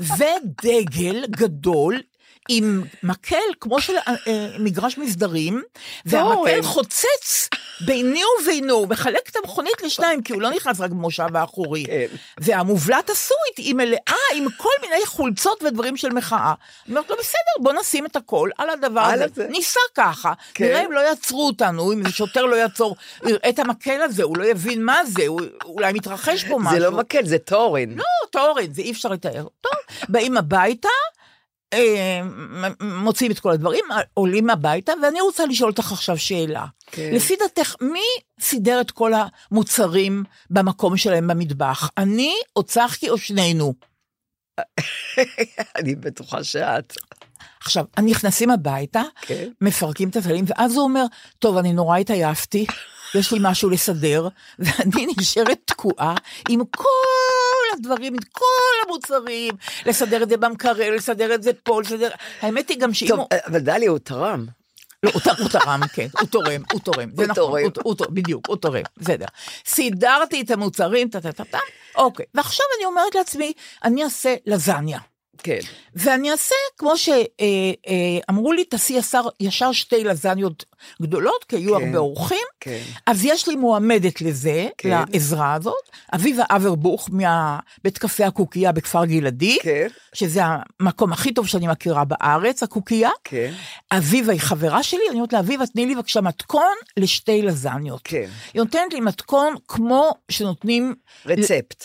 [0.00, 2.00] ודגל גדול.
[2.48, 5.62] עם מקל כמו של אה, אה, מגרש מסדרים,
[6.06, 6.62] והמקל.
[6.62, 7.48] חוצץ
[7.80, 11.84] ביני ובינו, הוא מחלק את המכונית לשניים, כי הוא לא נכנס רק במושב האחורי.
[11.86, 12.06] כן.
[12.38, 16.54] והמובלעת הסורית היא מלאה עם כל מיני חולצות ודברים של מחאה.
[16.86, 19.48] אני אומרת לו, בסדר, בוא נשים את הכל על הדבר הזה.
[19.48, 20.64] ניסע ככה, כן.
[20.64, 22.96] נראה אם לא יעצרו אותנו, אם שוטר לא יעצור,
[23.26, 26.78] יראה את המקל הזה, הוא לא יבין מה זה, הוא, אולי מתרחש פה משהו.
[26.78, 27.90] זה לא מקל, זה תורן.
[27.90, 29.46] לא, תורן, זה אי אפשר לתאר.
[29.60, 29.72] טוב,
[30.08, 30.88] באים הביתה,
[31.72, 32.20] אה,
[32.80, 36.66] מוציאים את כל הדברים, עולים הביתה, ואני רוצה לשאול אותך עכשיו שאלה.
[36.86, 37.10] כן.
[37.12, 38.04] לפי דעתך, מי
[38.40, 41.90] סידר את כל המוצרים במקום שלהם במטבח?
[41.98, 43.74] אני או צחקי או שנינו?
[45.78, 46.96] אני בטוחה שאת.
[47.60, 49.48] עכשיו, נכנסים הביתה, כן.
[49.60, 51.04] מפרקים את הטלים, ואז הוא אומר,
[51.38, 52.66] טוב, אני נורא התעייפתי,
[53.14, 56.14] יש לי משהו לסדר, ואני נשארת תקועה
[56.48, 56.88] עם כל
[57.72, 59.54] הדברים, עם כל המוצרים,
[59.86, 62.10] לסדר את זה במקרר, לסדר את זה פה, לסדר...
[62.40, 63.26] האמת היא גם שאם טוב, הוא...
[63.46, 64.46] אבל דליה, הוא תרם.
[65.02, 67.62] לא, הוא תרם, כן, הוא תורם, הוא תורם, זה נכון,
[68.10, 69.26] בדיוק, הוא תורם, בסדר.
[69.66, 71.58] סידרתי את המוצרים, טה-טה-טה-טה,
[71.96, 73.52] אוקיי, ועכשיו אני אומרת לעצמי,
[73.84, 74.98] אני אעשה לזניה.
[75.38, 75.58] כן.
[75.94, 78.98] ואני אעשה כמו שאמרו לי, תעשי
[79.40, 80.64] ישר שתי לזניות
[81.02, 81.86] גדולות, כי היו כן.
[81.86, 82.46] הרבה אורחים.
[82.60, 82.82] כן.
[83.06, 85.02] אז יש לי מועמדת לזה, כן.
[85.12, 89.86] לעזרה הזאת, אביבה אברבוך מהבית קפה הקוקייה בכפר גלעדי, כן.
[90.14, 90.40] שזה
[90.80, 93.10] המקום הכי טוב שאני מכירה בארץ, הקוקייה.
[93.24, 93.52] כן.
[93.92, 98.00] אביבה היא חברה שלי, אני אומרת לה, אביבה, תני לי בבקשה מתכון לשתי לזניות.
[98.04, 98.28] כן.
[98.54, 100.94] היא נותנת לי מתכון כמו שנותנים
[101.26, 101.84] רצפט.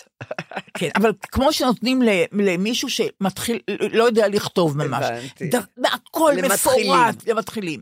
[0.73, 3.59] כן, אבל כמו שנותנים למישהו שמתחיל,
[3.91, 5.05] לא יודע לכתוב ממש.
[5.05, 5.57] הבנתי.
[5.93, 6.91] הכל למתחילים.
[6.91, 7.81] מפורט, למתחילים.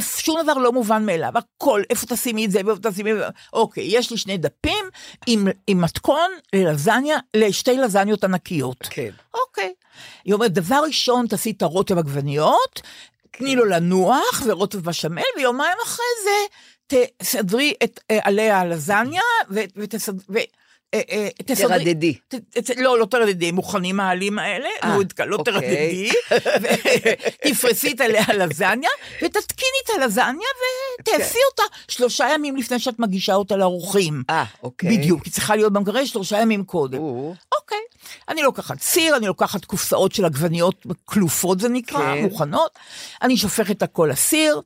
[0.00, 3.24] שום דבר לא מובן מאליו, הכל, איפה תשימי את זה, ואיפה תשימי את זה.
[3.52, 4.84] אוקיי, יש לי שני דפים
[5.26, 8.86] עם, עם מתכון ללזניה, לשתי לזניות ענקיות.
[8.90, 9.10] כן.
[9.34, 9.72] אוקיי.
[10.24, 12.82] היא אומרת, דבר ראשון, תעשי את הרוטב עגבניות,
[13.30, 16.46] תני לו לנוח, ורוטב בשמל, ויומיים אחרי זה,
[17.18, 20.38] תסדרי את, אה, עליה הלזניה, ו-
[20.94, 22.14] אה, אה, תרדדי.
[22.76, 25.52] לא, לא תרדדי, מוכנים העלים האלה, אה, נו, את- לא אוקיי.
[25.54, 26.10] תרדדי,
[27.44, 28.90] ותפרסי את עליה לזניה,
[29.24, 30.48] ותתקיני את הלזניה
[31.00, 34.22] ותאפי אותה שלושה ימים לפני שאת מגישה אותה לאורחים.
[34.30, 34.96] אה, אוקיי.
[34.98, 36.98] בדיוק, היא צריכה להיות במקרר שלושה ימים קודם.
[36.98, 37.78] או, אוקיי.
[38.28, 42.22] אני לוקחת סיר, אני לוקחת קופסאות של עגבניות כלופות זה נקרא, כן.
[42.22, 42.70] מוכנות,
[43.22, 44.60] אני שופכת הכל לסיר,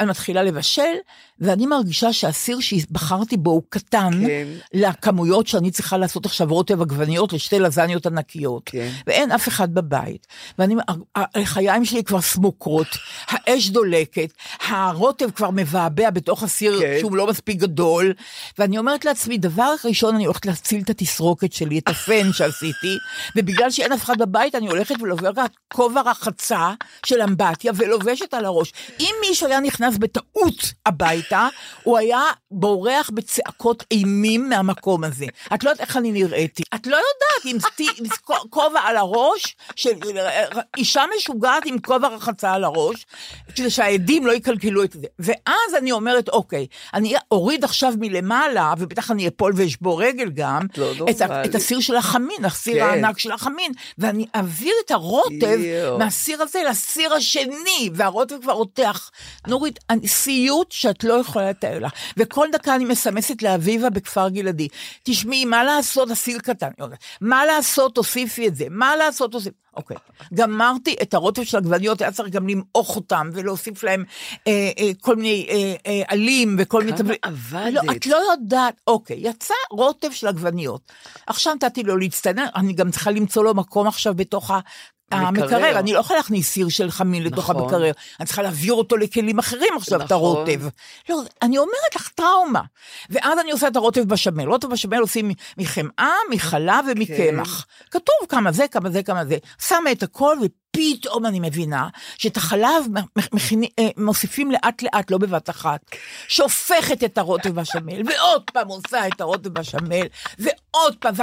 [0.00, 0.94] אני מתחילה לבשל,
[1.42, 4.46] ואני מרגישה שהסיר שבחרתי בו הוא קטן, כן.
[4.74, 8.62] לכמויות שאני צריכה לעשות עכשיו רוטב עגבניות לשתי לזניות ענקיות.
[8.66, 8.90] כן.
[9.06, 10.26] ואין אף אחד בבית.
[10.58, 10.74] ואני,
[11.16, 12.86] החיים שלי כבר סמוקרות,
[13.28, 14.32] האש דולקת,
[14.68, 16.96] הרוטב כבר מבעבע בתוך הסיר כן.
[17.00, 18.12] שהוא לא מספיק גדול,
[18.58, 22.96] ואני אומרת לעצמי, דבר ראשון, אני הולכת להציל את התסרוקת שלי, את הפן שעשיתי,
[23.36, 26.72] ובגלל שאין אף אחד בבית, אני הולכת ולובשת כובע רחצה
[27.06, 28.72] של אמבטיה ולובשת על הראש.
[29.00, 31.48] אם מישהו היה נכנס בטעות הביתה,
[31.82, 35.26] הוא היה בורח בצעקות אימים מהמקום הזה.
[35.54, 36.62] את לא יודעת איך אני נראיתי.
[36.74, 37.62] את לא יודעת
[37.98, 38.06] עם
[38.50, 39.90] כובע על הראש, של
[40.76, 43.06] אישה משוגעת עם כובע רחצה על הראש,
[43.54, 45.06] כדי שהעדים לא יקלקלו את זה.
[45.18, 51.06] ואז אני אומרת, אוקיי, אני אוריד עכשיו מלמעלה, ובטח אני אפול ואשבור רגל גם, לא
[51.10, 51.44] את, ה-.
[51.44, 52.82] את הסיר של החמין, הסיר כן.
[52.82, 55.98] הענק של החמין, ואני אעביר את הרוטב יואו.
[55.98, 59.10] מהסיר הזה לסיר השני, והרוטב כבר רותח.
[59.46, 61.92] נורית, אני- סיוט שאת לא יכולה לתאר לך.
[62.16, 64.68] וכל דקה אני מסמסת לאביבה בכפר גלעדי,
[65.02, 66.70] תשמעי, מה לעשות, הסיר קטן.
[67.20, 69.56] מה לעשות, תוסיפי את זה, מה לעשות, תוסיפי.
[69.76, 69.96] אוקיי,
[70.34, 74.04] גמרתי את הרוטב של עגבניות, היה צריך גם למעוך אותם ולהוסיף להם
[74.48, 76.98] אה, אה, כל מיני אה, אה, עלים וכל מיני...
[76.98, 77.72] כמה עבדת.
[77.72, 80.92] לא, את לא יודעת, אוקיי, יצא רוטב של עגבניות.
[81.26, 84.50] עכשיו נתתי לו להצטנן, אני גם צריכה למצוא לו מקום עכשיו בתוך
[85.12, 87.62] המקרר, אני לא יכולה להכניס סיר של חמין לתוך נכון.
[87.62, 90.16] המקרר, אני צריכה להעביר אותו לכלים אחרים עכשיו, את נכון.
[90.16, 90.60] הרוטב.
[91.08, 92.60] לא, אני אומרת לך טראומה.
[93.10, 94.48] ואז אני עושה את הרוטב בשמל.
[94.48, 97.66] רוטב בשמל עושים מחמאה, מחלב ומקמח.
[97.90, 99.36] כתוב כמה זה, כמה זה, כמה זה.
[99.68, 100.36] שמה את הכל,
[100.76, 102.84] ופתאום אני מבינה שאת החלב
[103.32, 105.80] מכיני- אה, מוסיפים לאט לאט, לא בבת אחת.
[106.28, 110.06] שופכת את הרוטב בשמל, ועוד פעם עושה את הרוטב בשמל,
[110.38, 111.14] ועוד פעם,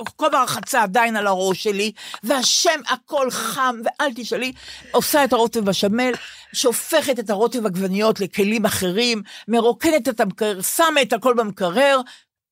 [0.00, 4.52] וכובע הרחצה עדיין על הראש שלי, והשם הכל חם, ואל תשאלי,
[4.90, 6.12] עושה את הרוטב בשמל,
[6.52, 12.00] שופכת את הרוטב עגבניות לכלים אחרים, מרוקנת את המקרר, שמה את הכל במקרר,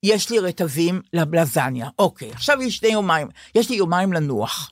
[0.03, 1.89] יש לי רטבים ללזניה.
[1.99, 4.71] אוקיי, עכשיו יש שני יומיים, יש לי יומיים לנוח.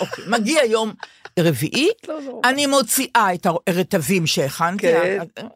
[0.00, 0.92] אוקיי, מגיע יום
[1.38, 2.40] רביעי, לא נורא.
[2.48, 5.46] אני מוציאה את הרטבים שהכנתי, כן.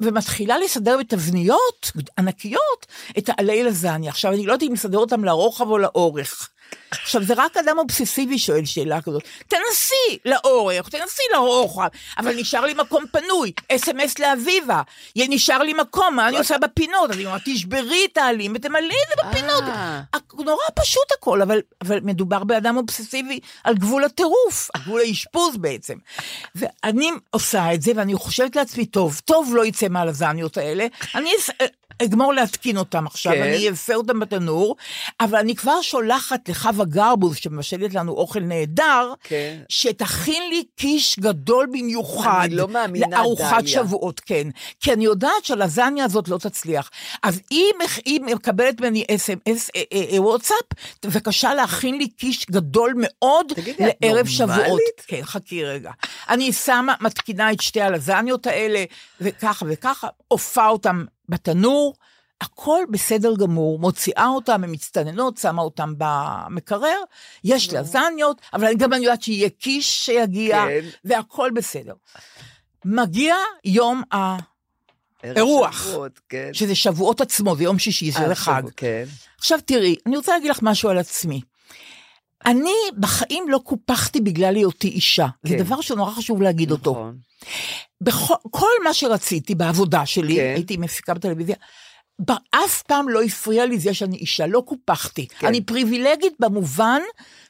[0.00, 2.86] ומתחילה לסדר בתבניות ענקיות
[3.18, 4.10] את העלי לזניה.
[4.10, 6.50] עכשיו, אני לא יודעת אם לסדר אותם לרוחב או לאורך.
[6.90, 9.22] עכשיו, זה רק אדם אובססיבי שואל שאלה כזאת.
[9.48, 13.52] תנסי לאורך, תנסי לרוחב, אבל נשאר לי מקום פנוי.
[13.72, 14.82] אס.אם.אס לאביבה,
[15.16, 17.10] נשאר לי מקום, מה אני עושה בפינות?
[17.10, 19.62] אני אומרת, תשברי את העלים ותמלאי את זה בפינות.
[19.62, 20.00] אה.
[20.38, 25.94] נורא פשוט הכל, אבל, אבל מדובר באדם אובססיבי על גבול הטירוף, על גבול האשפוז בעצם.
[26.54, 31.30] ואני עושה את זה, ואני חושבת לעצמי, טוב, טוב לא יצא מהלזניות האלה, אני
[32.04, 33.42] אגמור להתקין אותם עכשיו, כן.
[33.42, 34.76] אני אאפה אותם בתנור,
[35.20, 39.58] אבל אני כבר שולחת לחווה גרבוז, שמבשלת לנו אוכל נהדר, כן.
[39.68, 42.40] שתכין לי קיש גדול במיוחד.
[42.44, 43.72] אני לא מאמינה, לארוחת דליה.
[43.84, 44.48] שבועות, כן.
[44.80, 46.90] כי אני יודעת שהלזניה הזאת לא תצליח.
[47.22, 47.40] אז
[47.84, 50.56] מח- היא מקבלת ממני אס.אם.אס, אה, אה, אה, וואטסאפ,
[51.04, 54.30] בבקשה להכין לי קיש גדול מאוד תגידי, את לערב נורמלית?
[54.30, 54.80] שבועות.
[55.06, 55.90] כן, חכי רגע.
[56.28, 58.84] אני שמה, מתקינה את שתי הלזניות האלה,
[59.20, 61.94] וככה וככה, עופה אותם בתנור.
[62.40, 66.96] הכל בסדר גמור, מוציאה אותם, הן מצטננות, שמה אותם במקרר,
[67.44, 70.84] יש לזניות, אבל אני- גם אני יודעת שיהיה קיש שיגיע, כן.
[71.04, 71.94] והכל בסדר.
[72.84, 74.36] מגיע יום ה...
[75.24, 75.82] אירוח.
[75.88, 76.50] שבועות, כן.
[76.52, 78.58] שזה שבועות עצמו, זה יום שישי, אה, זה חג.
[78.60, 79.04] שבוע, כן.
[79.38, 81.40] עכשיו תראי, אני רוצה להגיד לך משהו על עצמי.
[82.46, 85.26] אני בחיים לא קופחתי בגלל היותי אישה.
[85.42, 85.64] זה כן.
[85.64, 86.90] דבר שנורא חשוב להגיד אותו.
[86.90, 87.18] נכון.
[88.00, 90.52] בכל, כל מה שרציתי בעבודה שלי, כן.
[90.54, 91.56] הייתי מפיקה בטלוויזיה,
[92.50, 95.26] אף פעם לא הפריע לי זה שאני אישה, לא קופחתי.
[95.26, 95.46] כן.
[95.46, 97.00] אני פריבילגית במובן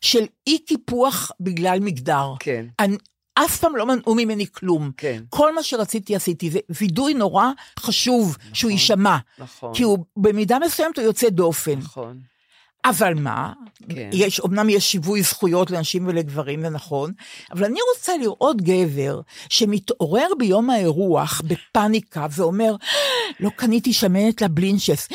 [0.00, 2.35] של אי קיפוח בגלל מגדר.
[2.40, 2.66] כן.
[2.78, 2.96] אני,
[3.35, 4.90] אף פעם לא מנעו ממני כלום.
[4.96, 5.22] כן.
[5.28, 7.46] כל מה שרציתי עשיתי, זה וידוי נורא
[7.78, 9.16] חשוב שהוא יישמע.
[9.38, 9.74] נכון.
[9.74, 11.78] כי הוא במידה מסוימת הוא יוצא דופן.
[11.78, 12.32] נכון.
[12.85, 13.53] אבל מה,
[13.88, 14.11] כן.
[14.12, 17.12] יש, אמנם יש שיווי זכויות לנשים ולגברים, זה נכון,
[17.53, 22.77] אבל אני רוצה לראות גבר שמתעורר ביום האירוח בפאניקה ואומר,
[23.40, 25.09] לא קניתי שמנת לבלינצ'ס,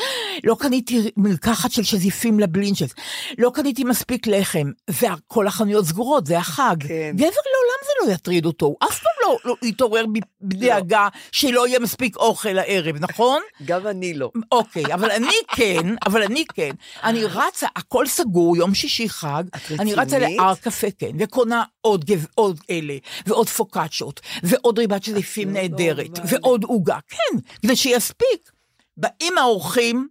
[0.44, 2.94] לא קניתי מלקחת של שזיפים לבלינצ'ס,
[3.38, 6.76] לא קניתי מספיק לחם, וכל החנויות סגורות, זה החג.
[6.80, 7.12] כן.
[7.14, 10.04] גבר לעולם לא יטריד אותו, הוא אף פעם לא, לא יתעורר
[10.40, 13.42] בדאגה שלא יהיה מספיק אוכל לערב, נכון?
[13.64, 14.30] גם אני לא.
[14.52, 16.70] אוקיי, אבל אני כן, אבל אני כן.
[17.02, 19.44] אני רצה, הכל סגור, יום שישי חג,
[19.78, 20.18] אני רצה?
[20.18, 26.18] להר קפה, כן, וקונה עוד, גב, עוד אלה, ועוד פוקאצ'ות, ועוד ריבת שזיפים לא נהדרת.
[26.24, 28.50] ועוד עוגה, כן, כדי שיספיק.
[28.96, 30.08] באים האורחים,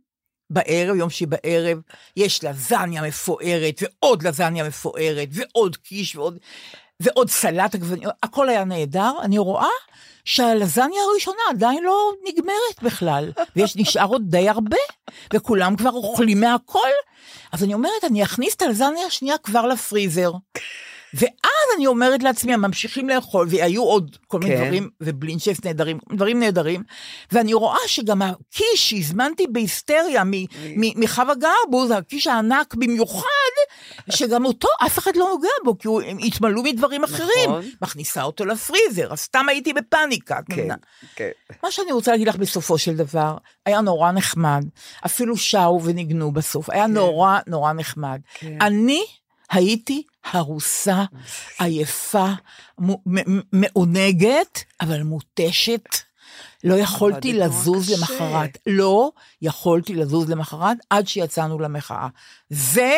[0.49, 1.81] בערב, יום שישי בערב,
[2.17, 6.39] יש לזניה מפוארת, ועוד לזניה מפוארת, ועוד קיש, ועוד,
[6.99, 9.69] ועוד סלט עגבניות, הכל היה נהדר, אני רואה
[10.25, 14.77] שהלזניה הראשונה עדיין לא נגמרת בכלל, ויש, נשאר עוד די הרבה,
[15.33, 16.89] וכולם כבר אוכלים מהכל,
[17.51, 20.31] אז אני אומרת, אני אכניס את הלזניה השנייה כבר לפריזר.
[21.13, 24.63] ואז אני אומרת לעצמי, הם ממשיכים לאכול, והיו עוד כל מיני כן.
[24.63, 26.83] דברים, ובלינצ'ס נהדרים, דברים נהדרים,
[27.31, 30.23] ואני רואה שגם הקיש שהזמנתי בהיסטריה
[30.75, 33.46] מחווה גרבוז, הקיש הענק במיוחד,
[34.09, 37.49] שגם אותו אף אחד לא נוגע בו, כי הוא, הם התמלאו מדברים אחרים.
[37.49, 37.65] נכון.
[37.81, 40.39] מכניסה אותו לפריזר, אז סתם הייתי בפאניקה.
[40.51, 40.67] כן.
[41.15, 41.29] כן.
[41.63, 44.65] מה שאני רוצה להגיד לך בסופו של דבר, היה נורא נחמד,
[45.05, 48.19] אפילו שרו וניגנו בסוף, היה נורא נורא נחמד.
[48.33, 48.57] כן.
[48.61, 49.03] אני
[49.51, 51.03] הייתי הרוסה,
[51.59, 52.27] עייפה,
[53.53, 55.87] מעונגת, אבל מותשת.
[56.63, 57.97] לא יכולתי עבדת נורא לזוז קשה.
[57.97, 58.57] למחרת.
[58.67, 62.07] לא יכולתי לזוז למחרת עד שיצאנו למחאה.
[62.49, 62.97] זה,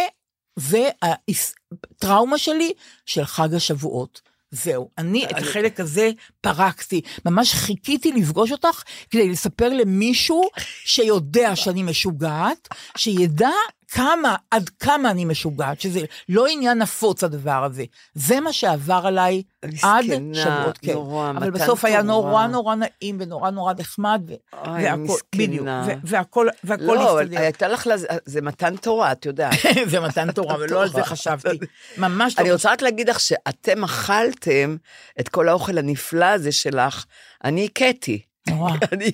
[0.60, 2.74] זה הטראומה שלי
[3.06, 4.22] של חג השבועות.
[4.52, 7.02] זהו, אני את החלק הזה פרקתי.
[7.26, 10.50] ממש חיכיתי לפגוש אותך כדי לספר למישהו
[10.86, 12.67] שיודע שאני משוגעת,
[12.98, 13.50] שידע
[13.91, 15.99] כמה, עד כמה אני משוגעת, שזה
[16.30, 17.84] לא עניין נפוץ הדבר הזה.
[18.13, 19.43] זה מה שעבר עליי
[19.84, 20.93] עד שבועות, כן.
[20.93, 22.02] נורא, אבל בסוף היה.
[22.02, 24.34] נורא נורא נעים ונורא נורא נחמד, ו-
[24.67, 25.47] אוי, והכל, מסכנה.
[25.47, 25.67] בדיוק,
[26.04, 27.39] והכל, והכל לא, הסתדר.
[27.39, 27.89] הייתה לך,
[28.25, 29.54] זה מתן תורה, את יודעת.
[29.91, 31.04] זה מתן תורה, ולא על זה.
[31.04, 31.58] חשבתי.
[31.97, 34.75] ממש לא אני רוצה רק להגיד לך שאתם אכלתם
[35.19, 37.06] את כל האוכל הנפלא הזה שלך.
[37.43, 38.28] אני קטי.
[38.47, 38.71] נורא.
[38.93, 39.12] אני.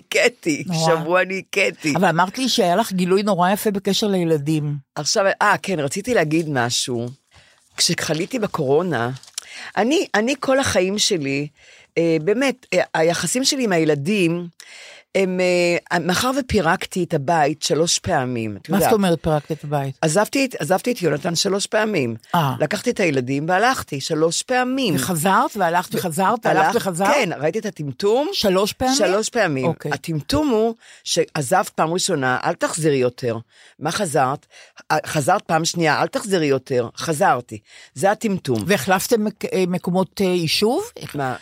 [0.65, 0.85] נורא.
[0.85, 1.93] שבוע אני קטי.
[1.95, 4.77] אבל אמרת לי שהיה לך גילוי נורא יפה בקשר לילדים.
[4.95, 7.07] עכשיו, אה, כן, רציתי להגיד משהו.
[7.77, 9.09] כשחליתי בקורונה,
[9.77, 11.47] אני, אני כל החיים שלי,
[11.97, 14.47] אה, באמת, אה, היחסים שלי עם הילדים,
[15.15, 15.39] הם,
[15.91, 18.89] אה, מאחר ופירקתי את הבית שלוש פעמים, את מה יודעת.
[18.91, 19.97] זאת אומרת פירקת את הבית?
[20.01, 22.15] עזבתי, עזבתי את יונתן שלוש פעמים.
[22.35, 22.53] אה.
[22.59, 24.95] לקחתי את הילדים והלכתי שלוש פעמים.
[24.95, 27.07] וחזרת והלכת וחזרת, הלכת וחזרת?
[27.15, 28.27] כן, ראיתי את הטמטום.
[28.33, 28.95] שלוש פעמים?
[28.95, 29.65] שלוש פעמים.
[29.65, 29.91] אוקיי.
[29.93, 30.73] הטמטום הוא
[31.03, 33.37] שעזבת פעם ראשונה, אל תחזרי יותר.
[33.79, 34.45] מה חזרת?
[34.91, 36.89] אה, חזרת פעם שנייה, אל תחזרי יותר.
[36.97, 37.59] חזרתי.
[37.93, 38.63] זה הטמטום.
[38.67, 40.83] והחלפתם מק- אה, מקומות אה, יישוב?
[41.15, 41.35] מה,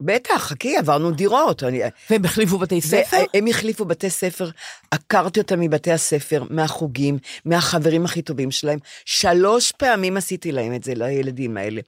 [0.00, 1.62] בטח, חכי, עברנו דירות.
[1.62, 3.16] אני, והם החליפו בתי ספר?
[3.34, 4.50] והם החליפו בתי ספר,
[4.90, 8.78] עקרתי אותם מבתי הספר, מהחוגים, מהחברים הכי טובים שלהם.
[9.04, 11.80] שלוש פעמים עשיתי להם את זה, לילדים האלה.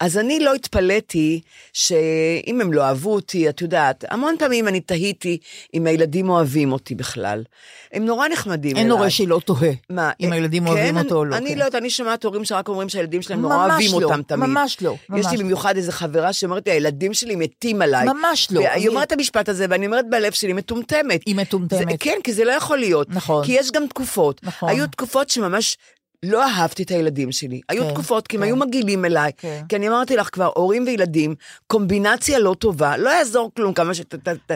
[0.00, 1.40] אז אני לא התפלאתי
[1.72, 5.38] שאם הם לא אהבו אותי, את יודעת, המון פעמים אני תהיתי
[5.74, 7.44] אם הילדים אוהבים אותי בכלל.
[7.92, 8.90] הם נורא נחמדים אין.
[8.90, 11.36] הורה שלא תוהה מה, אם אה, הילדים כן, אוהבים אותו או לא.
[11.36, 11.58] אני כן.
[11.58, 14.48] לא יודעת, אני שומעת הורים שרק אומרים שהילדים שלהם נורא אוהבים לא, אותם תמיד.
[14.48, 15.42] ממש לא, יש ממש לי לא.
[15.42, 18.06] במיוחד איזו חברה שאומרת לי, הילדים שלי מתים עליי.
[18.06, 18.60] ממש לא.
[18.60, 21.20] והיא אומרת את המשפט הזה, ואני אומרת בלב שלי, מטומטמת.
[21.26, 21.90] היא מטומטמת.
[21.90, 23.08] זה, כן, כי זה לא יכול להיות.
[23.10, 23.44] נכון.
[23.44, 24.40] כי יש גם תקופות.
[24.42, 24.68] נכון.
[24.68, 25.76] היו תקופות שממש
[26.22, 27.60] לא אהבתי את הילדים שלי.
[27.68, 28.46] היו כן, תקופות, כי הם כן.
[28.46, 29.32] היו מגעילים אליי.
[29.36, 29.62] כן.
[29.68, 31.34] כי אני אמרתי לך כבר, הורים וילדים,
[31.66, 33.92] קומבינציה לא טובה, לא יעזור כלום כמה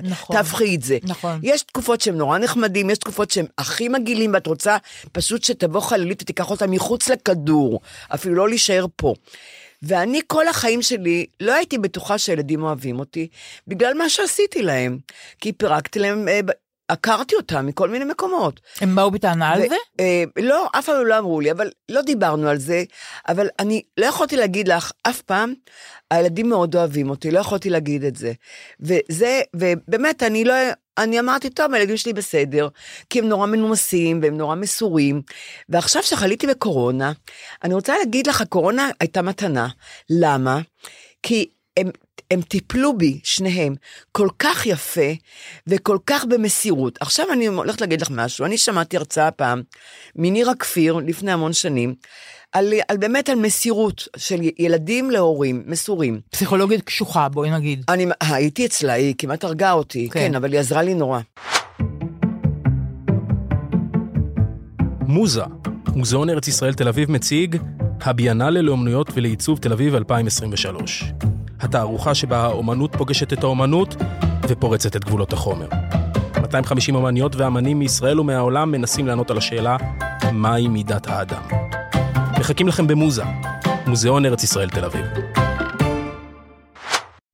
[0.02, 0.36] נכון.
[0.36, 0.98] שתהפכי את זה.
[1.02, 1.40] נכון.
[1.42, 4.76] יש תקופות שהם נורא נחמדים, יש תקופות שהם הכי מגעילים, ואת רוצה
[5.12, 7.80] פשוט שתבוא חללית ותיקח אותם מחוץ לכדור,
[8.14, 9.14] אפילו לא להישאר פה.
[9.82, 13.28] ואני כל החיים שלי לא הייתי בטוחה שהילדים אוהבים אותי,
[13.66, 14.98] בגלל מה שעשיתי להם.
[15.40, 16.40] כי פירקתי להם, אה,
[16.88, 18.60] עקרתי אותם מכל מיני מקומות.
[18.80, 19.74] הם באו בטענה על זה?
[20.00, 22.84] אה, לא, אף פעם לא אמרו לי, אבל לא דיברנו על זה.
[23.28, 25.54] אבל אני לא יכולתי להגיד לך אף פעם,
[26.10, 28.32] הילדים מאוד אוהבים אותי, לא יכולתי להגיד את זה.
[28.80, 30.54] וזה, ובאמת, אני לא...
[30.98, 32.68] אני אמרתי, טוב, הילדים שלי בסדר,
[33.10, 35.22] כי הם נורא מנומסים והם נורא מסורים.
[35.68, 37.12] ועכשיו שחליתי בקורונה,
[37.64, 39.68] אני רוצה להגיד לך, הקורונה הייתה מתנה.
[40.10, 40.60] למה?
[41.22, 41.90] כי הם,
[42.32, 43.74] הם טיפלו בי, שניהם,
[44.12, 45.10] כל כך יפה
[45.66, 46.98] וכל כך במסירות.
[47.00, 49.62] עכשיו אני הולכת להגיד לך משהו, אני שמעתי הרצאה פעם
[50.16, 51.94] מנירה כפיר לפני המון שנים,
[52.52, 56.20] על, על באמת על מסירות של ילדים להורים, מסורים.
[56.30, 57.84] פסיכולוגית קשוחה, בואי נגיד.
[57.88, 60.20] אני הייתי אצלה, היא כמעט הרגה אותי, כן.
[60.20, 61.20] כן, אבל היא עזרה לי נורא.
[65.00, 65.42] מוזה,
[65.96, 67.56] מוזיאון ארץ ישראל תל אביב מציג
[68.04, 71.04] הביאנלה לאומנויות ולעיצוב תל אביב 2023.
[71.60, 73.96] התערוכה שבה האומנות פוגשת את האומנות
[74.48, 75.68] ופורצת את גבולות החומר.
[76.40, 79.76] 250 אמניות ואמנים מישראל ומהעולם מנסים לענות על השאלה
[80.32, 81.42] מהי מידת האדם.
[82.38, 83.24] מחכים לכם במוזה,
[83.86, 85.06] מוזיאון ארץ ישראל תל אביב.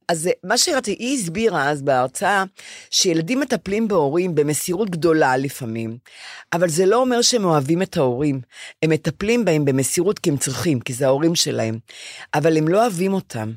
[0.09, 2.44] אז מה שרציתי, היא הסבירה אז בהרצאה,
[2.90, 5.99] שילדים מטפלים בהורים במסירות גדולה לפעמים,
[6.53, 8.40] אבל זה לא אומר שהם אוהבים את ההורים.
[8.83, 11.79] הם מטפלים בהם במסירות כי הם צריכים, כי זה ההורים שלהם,
[12.35, 13.53] אבל הם לא אוהבים אותם.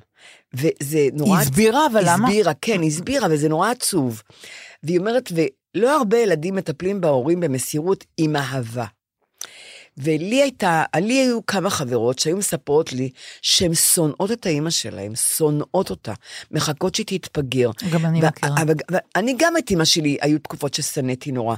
[0.53, 1.37] וזה נורא...
[1.37, 2.27] היא הסבירה, אבל למה?
[2.27, 4.21] הסבירה, כן, הסבירה, וזה נורא עצוב.
[4.83, 8.85] והיא אומרת, ולא הרבה ילדים מטפלים בהורים במסירות עם אהבה.
[9.97, 13.09] ולי הייתה, לי היו כמה חברות שהיו מספרות לי
[13.41, 16.13] שהן שונאות את האימא שלהן, שונאות אותה,
[16.51, 17.71] מחכות שהיא תתפגר.
[17.91, 18.55] גם אני ו- מכירה.
[18.61, 18.73] אבל-
[19.15, 21.55] אני גם את אימא שלי, היו תקופות ששנאתי נורא.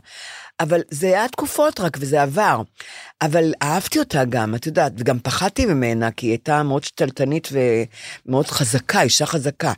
[0.59, 2.61] אבל זה היה תקופות רק, וזה עבר.
[3.21, 7.47] אבל אהבתי אותה גם, את יודעת, וגם פחדתי ממנה, כי היא הייתה מאוד שתלטנית
[8.25, 9.73] ומאוד חזקה, אישה חזקה.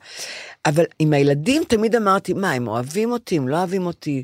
[0.66, 4.24] אבל עם הילדים תמיד אמרתי, מה, הם אוהבים אותי, הם לא אוהבים אותי?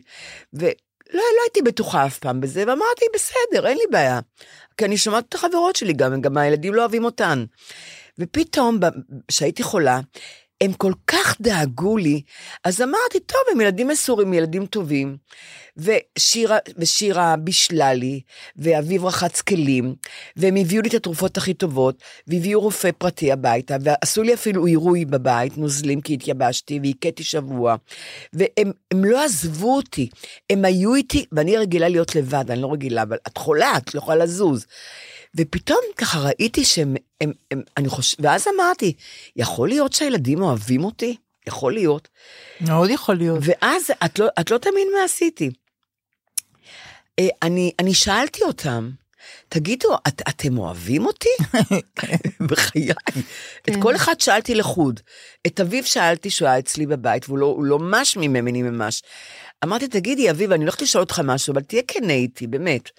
[0.54, 0.70] ולא
[1.14, 4.20] לא הייתי בטוחה אף פעם בזה, ואמרתי, בסדר, אין לי בעיה.
[4.78, 7.46] כי אני שומעת את החברות שלי גם, גם הילדים לא אוהבים אותן.
[8.20, 8.80] ופתאום,
[9.28, 10.00] כשהייתי חולה,
[10.62, 12.22] הם כל כך דאגו לי,
[12.64, 15.18] אז אמרתי, טוב, הם ילדים מסורים, ילדים טובים.
[15.78, 18.22] ושירה, ושירה בישלה לי,
[18.56, 19.96] ואביב רחץ כלים,
[20.36, 25.06] והם הביאו לי את התרופות הכי טובות, והביאו רופא פרטי הביתה, ועשו לי אפילו עירוי
[25.06, 27.76] בבית, נוזלים כי התייבשתי, והכיתי שבוע.
[28.34, 30.10] והם הם לא עזבו אותי,
[30.50, 34.00] הם היו איתי, ואני רגילה להיות לבד, אני לא רגילה, אבל את חולה, את לא
[34.00, 34.66] יכולה לזוז.
[35.38, 38.94] ופתאום ככה ראיתי שהם, הם, הם, אני חושב, ואז אמרתי,
[39.36, 41.16] יכול להיות שהילדים אוהבים אותי?
[41.48, 42.08] יכול להיות.
[42.62, 43.40] מאוד יכול להיות.
[43.42, 45.50] ואז את לא, את לא תאמין מה עשיתי.
[47.20, 48.90] אה, אני, אני שאלתי אותם,
[49.50, 51.30] תגידו, את, אתם אוהבים אותי?
[52.50, 52.90] בחיי.
[53.70, 55.00] את כל אחד שאלתי לחוד.
[55.48, 59.04] את אביב שאלתי שהוא היה אצלי בבית, והוא לא, לא מש ממני ממש.
[59.64, 62.90] אמרתי, תגידי, אביב, אני הולכת לשאול אותך משהו, אבל תהיה כנה איתי, באמת.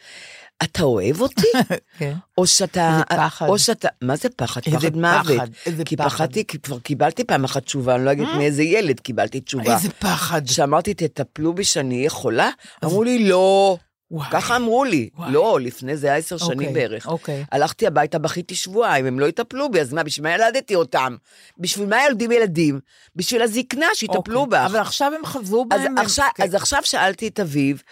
[0.62, 1.46] אתה אוהב אותי?
[1.98, 2.14] כן.
[2.38, 2.90] או שאתה...
[2.92, 3.48] איזה פחד.
[3.48, 3.88] או שאתה...
[4.02, 4.60] מה זה פחד?
[4.66, 5.48] איזה פחד מוות.
[5.66, 6.08] איזה כי פחד.
[6.08, 9.74] פחדתי, כי כבר קיבלתי פעם אחת תשובה, אני לא אגיד מאיזה ילד קיבלתי תשובה.
[9.74, 10.46] איזה פחד.
[10.46, 12.50] שאמרתי, תטפלו בי שאני אהיה חולה?
[12.84, 13.76] אמרו לי, לא.
[14.12, 14.28] וואי.
[14.30, 15.08] ככה אמרו לי.
[15.16, 15.32] וואי.
[15.32, 17.08] לא, לפני זה היה עשר שנים אוקיי, בערך.
[17.08, 17.44] אוקיי.
[17.52, 21.16] הלכתי הביתה, בכיתי שבועיים, הם לא יטפלו בי, אז מה, בשביל מה ילדתי אותם?
[21.58, 22.80] בשביל מה ילדים ילדים?
[23.16, 24.58] בשביל הזקנה, שיטפלו אוקיי.
[24.60, 24.70] בך.
[24.70, 25.98] אבל עכשיו הם חזרו אז בהם.
[25.98, 26.42] עכשיו, כן.
[26.42, 27.82] אז עכשיו שאלתי את אביב,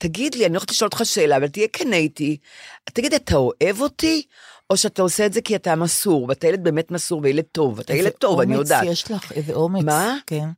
[0.00, 2.36] תגיד לי, אני הולכת לשאול אותך שאלה, אבל תהיה כנה איתי.
[2.84, 4.22] תגיד, אתה אוהב אותי,
[4.70, 7.94] או שאתה עושה את זה כי אתה מסור, ואתה ילד באמת מסור וילד טוב, אתה
[7.94, 8.82] ילד טוב, אני יודעת.
[8.82, 9.84] איזה אומץ יש לך, איזה אומץ.
[9.84, 10.16] מה?
[10.26, 10.48] כן.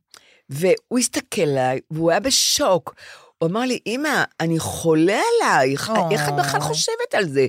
[0.49, 2.95] והוא הסתכל עליי, והוא היה בשוק.
[3.37, 5.91] הוא אמר לי, אמא, אני חולה עלייך.
[6.11, 7.47] איך את בכלל חושבת על זה?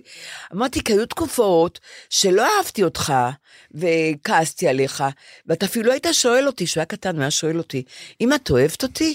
[0.52, 1.80] אמרתי, כי היו תקופות
[2.10, 3.12] שלא אהבתי אותך,
[3.74, 5.04] וכעסתי עליך,
[5.46, 7.82] ואתה אפילו היית שואל אותי, כשהוא היה קטן, הוא היה שואל אותי,
[8.20, 9.14] אמא, את אוהבת אותי?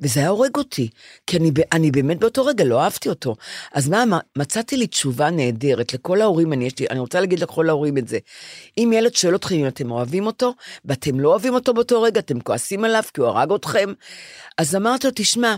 [0.00, 0.88] וזה היה הורג אותי,
[1.26, 3.36] כי אני, אני באמת באותו רגע לא אהבתי אותו.
[3.72, 7.68] אז מה, מצאתי לי תשובה נהדרת לכל ההורים, אני, יש לי, אני רוצה להגיד לכל
[7.68, 8.18] ההורים את זה.
[8.78, 12.40] אם ילד שואל אתכם אם אתם אוהבים אותו, ואתם לא אוהבים אותו באותו רגע, אתם
[12.40, 13.92] כועסים עליו כי הוא הרג אתכם,
[14.58, 15.54] אז אמרתי לו, תשמע,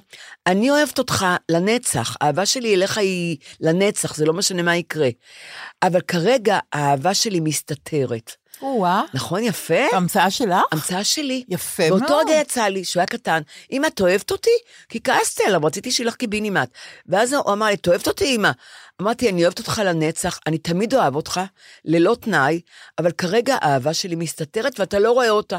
[0.46, 5.08] אני אוהבת אותך לנצח, האהבה שלי אליך היא לנצח, זה לא משנה מה יקרה.
[5.82, 8.15] אבל כרגע האהבה שלי מסתתרת.
[8.62, 9.02] או-אה.
[9.14, 9.86] נכון, יפה?
[9.92, 10.60] המצאה שלך?
[10.72, 11.44] המצאה שלי.
[11.48, 12.26] יפה באותו מאוד.
[12.28, 14.50] רגע יצא לי, שהוא היה קטן, אמא, את אוהבת אותי?
[14.88, 16.68] כי כעסתי עליו, רציתי שילך קיבינימט.
[17.06, 18.50] ואז הוא אמר לי, את אוהבת אותי, אמא?
[19.02, 21.40] אמרתי, אני אוהבת אותך לנצח, אני תמיד אוהב אותך,
[21.84, 22.60] ללא תנאי,
[22.98, 25.58] אבל כרגע האהבה שלי מסתתרת ואתה לא רואה אותה.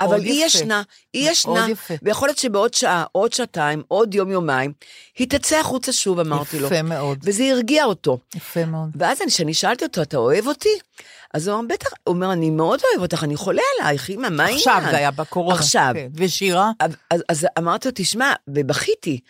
[0.00, 0.58] אבל היא יפה.
[0.58, 1.94] ישנה, היא ישנה, יפה.
[2.02, 4.72] ויכול להיות שבעוד שעה, עוד שעתיים, עוד יום-יומיים,
[5.18, 6.66] היא תצא החוצה שוב, אמרתי לו.
[6.66, 7.18] יפה מאוד.
[7.22, 8.18] וזה הרגיע אותו.
[8.34, 8.88] יפה מאוד.
[8.94, 10.78] ואז כשאני שאלתי אותו, אתה אוהב אותי?
[11.34, 14.42] אז הוא אמר, בטח, הוא אומר, אני מאוד אוהב אותך, אני חולה עלייך, אמא, מה
[14.44, 14.58] העניין?
[14.58, 15.54] עכשיו זה היה בקורונה.
[15.58, 15.90] עכשיו.
[15.94, 16.08] כן.
[16.14, 16.70] ושירה?
[16.80, 19.20] אז, אז, אז אמרתי לו, תשמע, ובכיתי.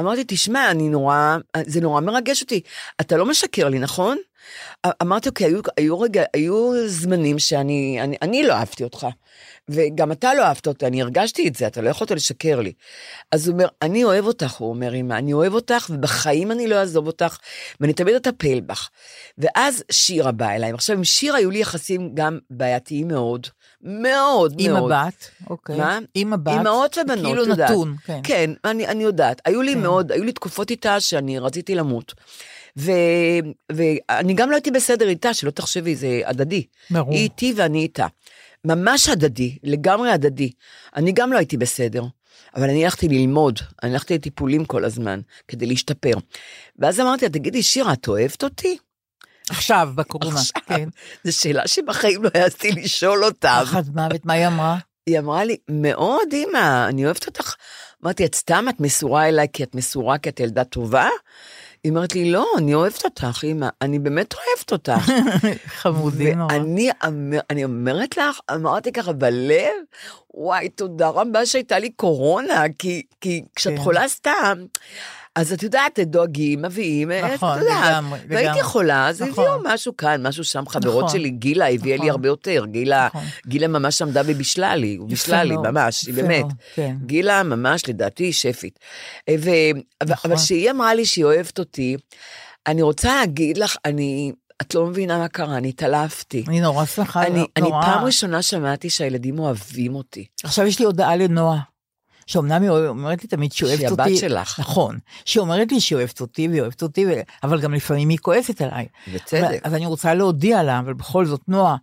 [0.00, 2.60] אמרתי, תשמע, אני נורא, זה נורא מרגש אותי.
[3.00, 4.18] אתה לא משקר לי, נכון?
[5.02, 9.06] אמרתי כי היו, היו, רגע, היו זמנים שאני אני, אני לא אהבתי אותך,
[9.68, 12.72] וגם אתה לא אהבת אותי, אני הרגשתי את זה, אתה לא יכולת לשקר לי.
[13.32, 16.76] אז הוא אומר, אני אוהב אותך, הוא אומר, אמא, אני אוהב אותך, ובחיים אני לא
[16.76, 17.38] אעזוב אותך,
[17.80, 18.88] ואני תמיד אטפל בך.
[19.38, 20.72] ואז שירה באה אליי.
[20.72, 23.46] עכשיו, עם שירה היו לי יחסים גם בעייתיים מאוד,
[23.82, 24.92] מאוד עם מאוד.
[24.92, 25.76] הבת, אוקיי.
[25.76, 25.98] מה?
[26.14, 26.52] עם הבת.
[26.52, 27.70] אימהות ובנות, כאילו יודעת.
[27.70, 28.20] נתון, כן.
[28.24, 29.42] כן, אני, אני יודעת.
[29.44, 29.82] היו לי כן.
[29.82, 32.14] מאוד, היו לי תקופות איתה שאני רציתי למות.
[32.78, 32.90] ו,
[33.72, 36.66] ואני גם לא הייתי בסדר איתה, שלא תחשבי, זה הדדי.
[36.90, 37.14] ברור.
[37.14, 38.06] היא איתי ואני איתה.
[38.64, 40.50] ממש הדדי, לגמרי הדדי.
[40.96, 42.02] אני גם לא הייתי בסדר.
[42.56, 46.14] אבל אני הלכתי ללמוד, אני הלכתי לטיפולים כל הזמן, כדי להשתפר.
[46.78, 48.78] ואז אמרתי לה, תגידי, שירה, את אוהבת אותי?
[49.50, 50.40] עכשיו, בקורונה.
[50.40, 50.62] עכשיו.
[50.66, 50.88] כן.
[51.24, 53.60] זו שאלה שבחיים לא העזתי לשאול אותה.
[53.62, 54.78] פחד מוות, מה היא אמרה?
[55.06, 57.54] היא אמרה לי, מאוד, אמא, אני אוהבת אותך.
[58.04, 61.08] אמרתי, את סתם, את מסורה אליי כי את מסורה, כי את ילדה טובה?
[61.84, 65.12] היא אומרת לי, לא, אני אוהבת אותך, אמא, אני באמת אוהבת אותך.
[65.80, 66.52] חמודי נורא.
[66.52, 69.72] ואני אמר- אני אומרת לך, אמרתי ככה בלב,
[70.34, 73.82] וואי, תודה רבה שהייתה לי קורונה, כי, כי כשאת כן.
[73.82, 74.58] חולה סתם,
[75.36, 77.92] אז את יודעת, דואגים, מביאים, נכון, את יודעת.
[77.92, 78.62] לגמרי, והייתי לגמרי.
[78.62, 79.44] חולה, אז נכון.
[79.44, 81.18] הביאו משהו כאן, משהו שם, חברות נכון.
[81.18, 82.10] שלי, גילה הביאה לי נכון.
[82.10, 83.24] הרבה יותר, גילה, נכון.
[83.46, 86.46] גילה ממש עמדה ובישלה לי, הוא בישלה לי, מאוד, ממש, היא באמת.
[86.74, 86.96] כן.
[87.06, 88.78] גילה ממש, לדעתי, שפית.
[89.28, 89.50] אה, ו...
[90.06, 90.30] נכון.
[90.30, 91.96] אבל כשהיא אמרה לי שהיא אוהבת אותי,
[92.66, 96.44] אני רוצה להגיד לך, אני, את לא מבינה מה קרה, אני התעלפתי.
[96.48, 97.82] אני נורא שמחה, אני, אני נורא.
[97.82, 100.26] פעם ראשונה שמעתי שהילדים אוהבים אותי.
[100.44, 101.58] עכשיו יש לי הודעה לנועה,
[102.26, 104.02] שאומנם היא אומרת לי תמיד שהיא אוהבת שהיא אותי.
[104.02, 104.60] הבת שלך.
[104.60, 104.98] נכון.
[105.24, 108.60] שהיא אומרת לי שהיא אוהבת אותי והיא אוהבת אותי, ו- אבל גם לפעמים היא כועסת
[108.60, 108.86] עליי.
[109.14, 109.60] בצדק.
[109.64, 111.76] אז אני רוצה להודיע לה, אבל בכל זאת, נועה,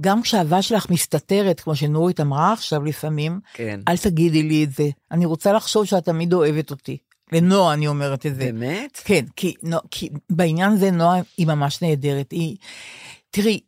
[0.00, 3.80] גם כשהאהבה שלך מסתתרת, כמו שנורית אמרה עכשיו לפעמים, כן.
[3.88, 4.88] אל תגידי לי את זה.
[5.10, 6.98] אני רוצה לחשוב שאת תמיד אוהבת אותי.
[7.32, 8.40] לנועה אני אומרת את זה.
[8.40, 9.00] באמת?
[9.04, 12.32] כן, כי, נו, כי בעניין הזה נועה היא ממש נהדרת.
[12.32, 12.56] היא,
[13.30, 13.60] תראי,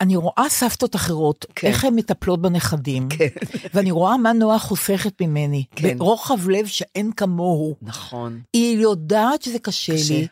[0.00, 1.68] אני רואה סבתות אחרות, כן.
[1.68, 3.26] איך הן מטפלות בנכדים, כן.
[3.74, 5.98] ואני רואה מה נועה חוסכת ממני, כן.
[5.98, 7.74] ברוחב לב שאין כמוהו.
[7.82, 8.40] נכון.
[8.52, 10.14] היא יודעת שזה קשה, קשה.
[10.14, 10.26] לי,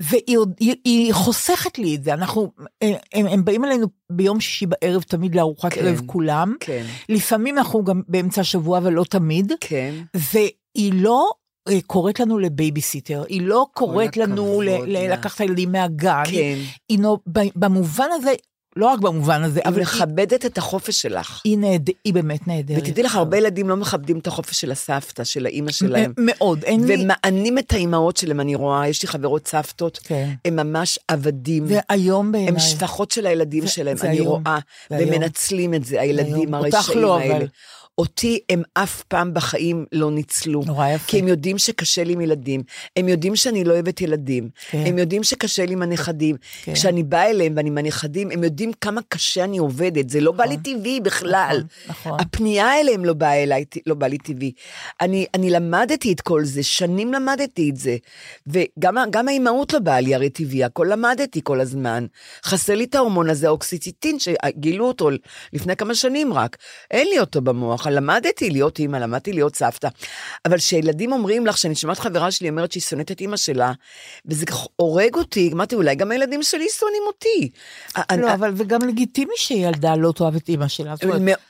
[0.00, 2.12] והיא היא, היא חוסכת לי את זה.
[2.14, 5.86] אנחנו, הם, הם באים אלינו ביום שישי בערב תמיד לארוחת כן.
[5.86, 6.54] ערב כולם.
[6.60, 6.84] כן.
[7.08, 9.52] לפעמים אנחנו גם באמצע השבוע, אבל לא תמיד.
[9.60, 9.94] כן.
[10.14, 11.30] והיא לא
[11.68, 15.12] אה, קוראת לנו לבייביסיטר, היא לא קוראת לנו ל- ל-.
[15.12, 16.22] לקחת את הילדים מהגן.
[16.30, 16.58] כן.
[16.88, 16.98] היא
[17.32, 18.32] ב- במובן הזה,
[18.76, 21.40] לא רק במובן הזה, היא אבל היא, מכבדת את החופש שלך.
[21.44, 21.90] היא, נהד...
[22.04, 22.82] היא באמת נהדרת.
[22.82, 26.12] ותדעי לך, הרבה ילדים לא מכבדים את החופש של הסבתא, של האימא שלהם.
[26.18, 26.94] מאוד, אין לי...
[27.04, 30.30] ומענים את האימהות שלהם, אני רואה, יש לי חברות סבתות, כן.
[30.44, 31.64] הם ממש עבדים.
[31.66, 32.48] והיום בעיניי...
[32.52, 34.26] הם שפחות של הילדים זה- שלהם, זה אני היום.
[34.26, 34.58] רואה,
[34.90, 35.08] זה היום.
[35.14, 37.36] ומנצלים את זה, הילדים הרשעים לא, האלה.
[37.36, 37.46] אבל.
[37.98, 40.62] אותי הם אף פעם בחיים לא ניצלו.
[40.66, 41.04] נורא יפה.
[41.06, 42.62] כי הם יודעים שקשה לי עם ילדים,
[42.96, 44.84] הם יודעים שאני לא אוהבת ילדים, כן.
[44.86, 46.36] הם יודעים שקשה לי עם הנכדים.
[46.64, 46.74] כן.
[46.74, 50.44] כשאני באה אליהם ואני עם הנכדים, הם יודעים כמה קשה אני עובדת, זה לא בא
[50.44, 51.62] לי טבעי בכלל.
[51.88, 52.20] נכון, נכון.
[52.20, 54.52] הפנייה אליהם לא באה אליי, לא בא לי טבעי.
[55.00, 57.96] אני, אני למדתי את כל זה, שנים למדתי את זה.
[58.46, 62.06] וגם גם האימהות לא באה לי הרי טבעי, הכל למדתי כל הזמן.
[62.44, 65.10] חסר לי את ההורמון הזה, האוקסיציטין, שגילו אותו
[65.52, 66.56] לפני כמה שנים רק.
[66.90, 69.88] אין לי אותו במוח, למדתי להיות אימא, למדתי להיות סבתא.
[70.44, 73.72] אבל כשילדים אומרים לך, שאני שומעת חברה שלי אומרת שהיא שונאת את אימא שלה,
[74.26, 74.46] וזה
[74.76, 77.50] הורג אותי, אמרתי, אולי גם הילדים שלי שונאים אותי.
[78.18, 80.94] לא, אבל וגם לגיטימי שילדה לא תאהב את אימא שלה.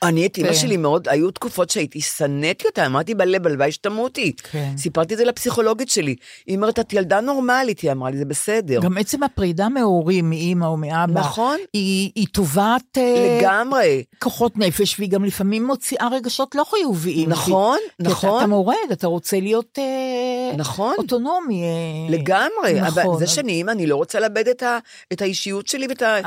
[0.03, 0.53] אני את אימא כן.
[0.53, 4.33] שלי מאוד, היו תקופות שהייתי, שנאתי אותה, אמרתי בלב, הלוואי שתמותי.
[4.51, 4.73] כן.
[4.77, 6.15] סיפרתי את זה לפסיכולוגית שלי.
[6.47, 8.79] היא אומרת, את ילדה נורמלית, היא אמרה לי, זה בסדר.
[8.81, 11.57] גם עצם הפרידה מהורים, מאימא או מאבא, נכון.
[11.73, 14.03] היא, תובעת אה, לגמרי.
[14.19, 17.29] כוחות נפש, והיא גם לפעמים מוציאה רגשות לא חיוביים.
[17.29, 18.39] נכון, נכון.
[18.39, 20.95] אתה, מורד, אתה רוצה להיות אה, נכון.
[20.97, 21.63] אוטונומי.
[21.63, 21.67] אה,
[22.09, 23.03] לגמרי, נכון.
[23.03, 26.19] אבל זה שאני אימא, אני לא רוצה לאבד את, האישיות שלי ואת ה...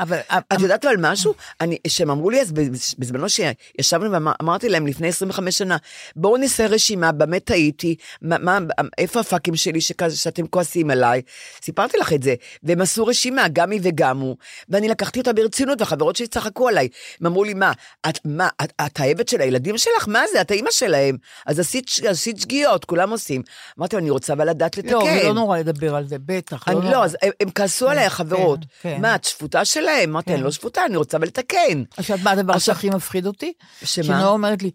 [0.53, 1.33] את יודעת אבל משהו?
[1.61, 5.77] אני, שהם אמרו לי אז, בז- בזמנו שישבנו ואמרתי להם לפני 25 שנה,
[6.15, 8.57] בואו נעשה רשימה, במה טעיתי, מה, מה,
[8.97, 11.21] איפה הפאקים שלי שכזה, שאתם כועסים עליי?
[11.63, 14.35] סיפרתי לך את זה, והם עשו רשימה, גם היא וגם הוא,
[14.69, 16.87] ואני לקחתי אותה ברצינות, והחברות שלי צחקו עליי.
[17.21, 17.71] הם אמרו לי, מה,
[18.09, 20.07] את, מה, את, את האבד של הילדים שלך?
[20.07, 21.17] מה זה, את האימא שלהם.
[21.45, 23.41] אז עשית, עשית שגיאות, כולם עושים.
[23.79, 24.91] אמרתי, אני רוצה אבל לדעת לתקן.
[24.91, 26.67] לא, זה לא נורא לדבר על זה, בטח.
[26.67, 26.89] אני נורא.
[26.91, 28.59] לא, אז הם, הם כעסו עליי, החברות.
[28.81, 29.01] כן.
[29.01, 30.09] מה, את שפוטה שלהם?
[30.09, 31.83] אמרתי, אני לא שפוטה, אני רוצה לתקן.
[31.97, 33.53] עכשיו, מה הדבר עכשיו- שהכי מפחיד אותי?
[33.83, 34.03] שמה?
[34.03, 34.71] שנועה אומרת לי,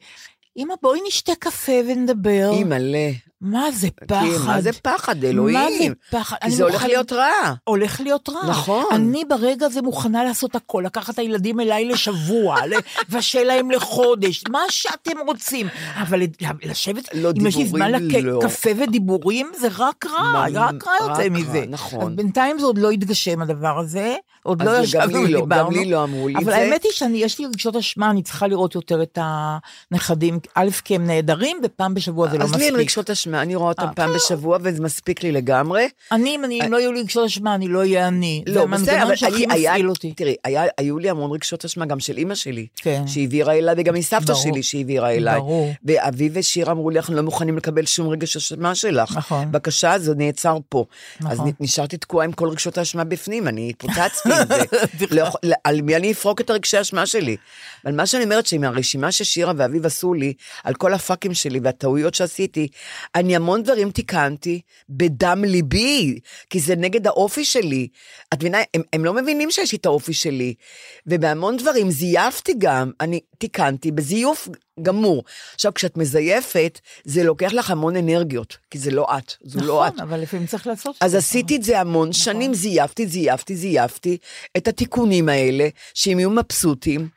[0.57, 2.51] אמא, בואי נשתה קפה ונדבר.
[2.53, 3.11] אימא'לה.
[3.47, 4.47] מה זה כן, פחד?
[4.47, 5.59] מה זה פחד, אלוהים?
[5.59, 5.87] מה זה
[6.19, 6.37] פחד?
[6.45, 7.55] כי זה הולך מוכנה- להיות רע.
[7.65, 8.47] הולך להיות רע.
[8.51, 8.85] נכון.
[8.93, 12.57] אני ברגע הזה מוכנה לעשות הכל, לקחת את הילדים אליי לשבוע,
[13.09, 15.69] לבשל להם לחודש, מה שאתם רוצים.
[16.03, 16.21] אבל
[16.63, 18.39] לשבת, לא, אם יש לי זמן דיבורים, לא.
[18.39, 21.65] לקפה ודיבורים, זה רק רע, מה, רק רע יוצא רע, מזה.
[21.69, 22.11] נכון.
[22.11, 25.67] אז בינתיים זה עוד לא התגשם הדבר הזה, עוד לא ישבנו לא, ודיברנו.
[25.67, 26.57] גם לי לא אמרו לי את אבל זה.
[26.57, 29.19] האמת היא שיש לי רגשות אשמה, אני צריכה לראות יותר את
[29.91, 32.81] הנכדים, א', כי הם נהדרים, ופעם בשבוע זה לא אז לי אין מספיק.
[32.87, 35.89] רגשות אשמה, אני רואה אותם אה, פעם בשבוע וזה מספיק לי לגמרי.
[36.13, 38.43] אני, אם אני- אם לא יהיו לי רגשות אשמה, אני לא אהיה אני.
[38.47, 39.75] לא, בסדר, אבל אני- היה-.
[40.17, 40.35] תראי,
[40.79, 43.03] היו לי המון רגשות אשמה, גם של אימא שלי, כן.
[43.07, 44.35] שהעבירה אליי, וגם מסבתא.
[44.35, 45.35] שלי שהעבירה אליי.
[45.41, 45.73] ברור.
[45.85, 49.17] ואבי ושירה אמרו לי, אנחנו לא מוכנים לקבל שום רגש אשמה שלך.
[49.17, 49.51] נכון.
[49.53, 50.85] בבקשה, זה נעצר פה.
[51.21, 51.51] אז נכון.
[51.61, 55.07] נשארתי תקועה עם כל רגשות האשמה בפנים, אני התפוצצתי עם זה.
[55.17, 57.37] לא יכול- על מי אני אפרוק את הרגשי האשמה שלי?
[57.85, 60.33] אבל מה שאני אומרת, שעם הרשימה ששירה ואביב עשו לי,
[60.65, 62.69] על כל הפאקים שלי והטעויות שעשיתי,
[63.17, 66.19] אני המון דברים תיקנתי בדם ליבי,
[66.51, 67.89] כי זה נגד האופי שלי.
[68.35, 70.55] את מבינה, הם, הם לא מבינים שיש לי את האופי שלי.
[71.07, 74.49] ובהמון דברים זייפתי גם, אני תיקנתי בזיוף
[74.83, 75.25] גמור.
[75.55, 79.95] עכשיו, כשאת מזייפת, זה לוקח לך המון אנרגיות, כי זה לא את, זו לא את.
[79.95, 81.15] נכון, אבל לפעמים צריך לעשות אז.
[81.15, 84.17] עשיתי את זה המון שנים, זייפתי, זייפתי, זייפתי
[84.57, 87.09] את התיקונים האלה, שהם יהיו מבסוטים.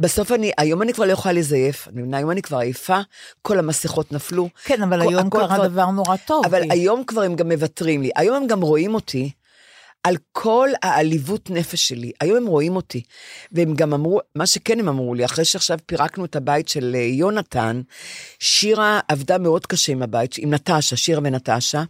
[0.00, 2.98] בסוף אני, היום אני כבר לא יכולה לזייף, היום אני כבר עייפה,
[3.42, 4.48] כל המסכות נפלו.
[4.64, 6.44] כן, אבל כל- היום קרה כבר- דבר נורא טוב.
[6.46, 9.30] אבל כי- היום כבר הם גם מוותרים לי, היום הם גם רואים אותי.
[10.04, 12.12] על כל העליבות נפש שלי.
[12.20, 13.02] היום הם רואים אותי.
[13.52, 17.00] והם גם אמרו, מה שכן הם אמרו לי, אחרי שעכשיו פירקנו את הבית של אה,
[17.00, 17.80] יונתן,
[18.38, 21.82] שירה עבדה מאוד קשה עם הבית, עם נטשה, שירה ונטשה.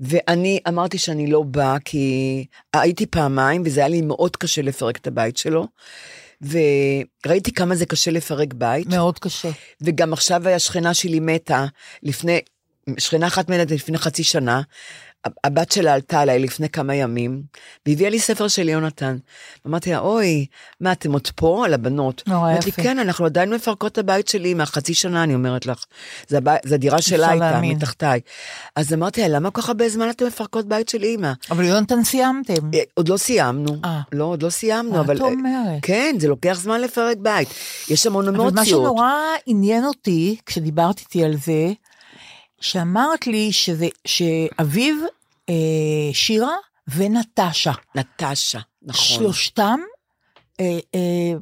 [0.00, 5.06] ואני אמרתי שאני לא באה, כי הייתי פעמיים, וזה היה לי מאוד קשה לפרק את
[5.06, 5.66] הבית שלו.
[6.42, 8.86] וראיתי כמה זה קשה לפרק בית.
[8.86, 9.50] מאוד קשה.
[9.80, 11.66] וגם עכשיו השכנה שלי מתה,
[12.02, 12.40] לפני,
[12.98, 14.62] שכנה אחת מתה לפני חצי שנה,
[15.44, 17.42] הבת שלה עלתה עליי לפני כמה ימים,
[17.86, 19.16] והביאה לי ספר של יונתן.
[19.66, 20.46] אמרתי לה, אוי,
[20.80, 22.22] מה, אתם עוד פה על הבנות?
[22.26, 22.82] נורא אמרתי לי, יפה.
[22.82, 25.84] כן, אנחנו עדיין מפרקות את הבית שלי מהחצי שנה, אני אומרת לך.
[26.28, 27.60] זה, הבית, זה הדירה שלה הייתה.
[27.62, 28.20] מתחתיי.
[28.76, 31.32] אז אמרתי לה, למה כל כך הרבה זמן אתם מפרקות בית של אימא?
[31.50, 32.70] אבל יונתן סיימתם.
[32.74, 33.76] אה, עוד לא סיימנו.
[33.84, 34.00] אה.
[34.12, 35.16] לא, עוד לא סיימנו, מה אבל...
[35.16, 35.78] את אומרת?
[35.82, 37.48] כן, זה לוקח זמן לפרק בית.
[37.90, 38.54] יש המון אבל אמוציות.
[38.54, 39.12] מה שנורא
[39.46, 41.72] עניין אותי, כשדיברת איתי על זה,
[42.60, 44.94] שאמרת לי שזה, שאביו,
[45.48, 45.54] אה,
[46.12, 46.54] שירה
[46.88, 49.04] ונטשה, נטשה, נכון.
[49.04, 49.80] שלושתם
[50.60, 51.32] אה, אה,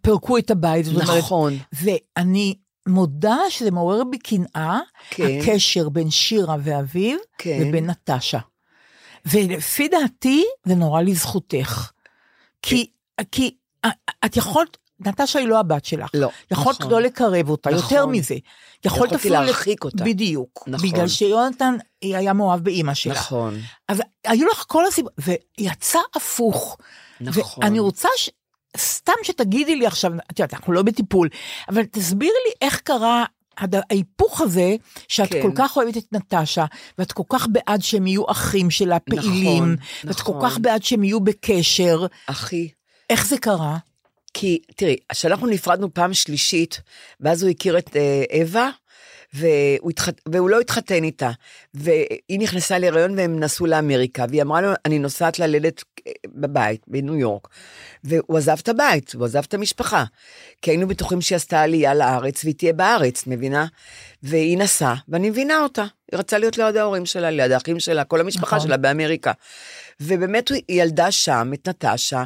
[0.00, 0.84] פירקו את הבית.
[0.84, 1.58] זאת אומרת, נכון.
[1.72, 2.54] ואני
[2.88, 5.38] מודה שזה מעורר בי קנאה, כן.
[5.40, 7.58] הקשר בין שירה ואביו כן.
[7.60, 8.38] לבין נטשה.
[9.26, 11.90] ולפי דעתי, זה נורא לזכותך.
[12.62, 12.90] כי,
[13.32, 13.54] כי
[14.24, 16.10] את יכולת, נטשה היא לא הבת שלך.
[16.14, 16.92] לא, יכולת נכון.
[16.92, 17.82] לא לקרב אותה, נכון.
[17.82, 18.34] יותר מזה.
[18.84, 19.34] יכולת אפילו...
[19.34, 20.04] להרחיק אותה.
[20.04, 20.64] בדיוק.
[20.66, 20.88] נכון.
[20.88, 23.14] בגלל שיונתן היה מאוהב באימא שלה.
[23.14, 25.12] נכון, אז היו לך כל הסיבות,
[25.58, 26.76] ויצא הפוך.
[27.20, 27.64] נכון.
[27.64, 28.30] ואני רוצה ש...
[28.76, 31.28] סתם שתגידי לי עכשיו, את יודעת, אנחנו לא בטיפול,
[31.68, 33.24] אבל תסבירי לי איך קרה
[33.58, 34.74] הד- ההיפוך הזה,
[35.08, 35.42] שאת כן.
[35.42, 36.64] כל כך אוהבת את נטשה,
[36.98, 40.40] ואת כל כך בעד שהם יהיו אחים שלה פעילים, נכון, ואת נכון.
[40.40, 42.68] כל כך בעד שהם יהיו בקשר, אחי.
[43.10, 43.76] איך זה קרה?
[44.38, 46.80] כי תראי, כשאנחנו נפרדנו פעם שלישית,
[47.20, 48.70] ואז הוא הכיר את אה, אווה,
[49.34, 50.20] והוא, התחת...
[50.28, 51.30] והוא לא התחתן איתה,
[51.74, 57.16] והיא נכנסה להיריון והם נסעו לאמריקה, והיא אמרה לו, אני נוסעת ללדת אה, בבית, בניו
[57.16, 57.48] יורק.
[58.04, 60.04] והוא עזב את הבית, הוא עזב את המשפחה.
[60.62, 63.66] כי היינו בטוחים שהיא עשתה עלייה לארץ, והיא תהיה בארץ, מבינה?
[64.22, 65.84] והיא נסעה, ואני מבינה אותה.
[66.12, 68.68] היא רצה להיות ליד ההורים שלה, ליד האחים שלה, כל המשפחה נכון.
[68.68, 69.32] שלה באמריקה.
[70.00, 72.24] ובאמת היא ילדה שם את נטשה,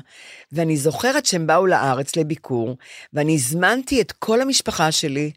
[0.52, 2.76] ואני זוכרת שהם באו לארץ לביקור,
[3.12, 5.30] ואני הזמנתי את כל המשפחה שלי,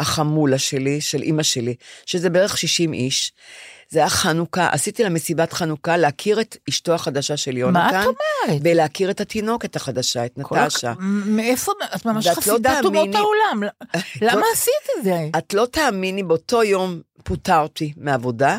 [0.00, 1.74] החמולה שלי, של אימא שלי,
[2.06, 3.32] שזה בערך 60 איש.
[3.88, 7.78] זה היה חנוכה, עשיתי לה מסיבת חנוכה להכיר את אשתו החדשה של יונתן.
[7.80, 8.60] מה את אומרת?
[8.64, 10.92] ולהכיר את התינוקת החדשה, את הכ- נטשה.
[11.26, 13.62] מאיפה, את ממש לא חסידת אומות העולם,
[14.22, 15.28] למה עשית את זה?
[15.38, 18.58] את לא תאמיני, באותו יום פוטרתי מעבודה,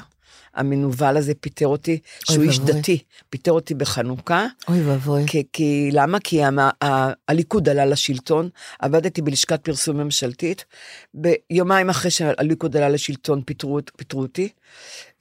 [0.57, 1.99] המנוול הזה פיטר אותי,
[2.31, 2.59] שהוא איש.
[2.59, 4.47] דתי, פיטר אותי בחנוכה.
[4.67, 5.23] אוי ואבוי.
[5.27, 6.19] כי, כי למה?
[6.19, 6.71] כי המ, ה,
[7.27, 8.49] הליכוד עלה לשלטון,
[8.79, 10.65] עבדתי בלשכת פרסום ממשלתית,
[11.13, 14.49] ביומיים אחרי שהליכוד עלה לשלטון פיטרו, פיטרו אותי,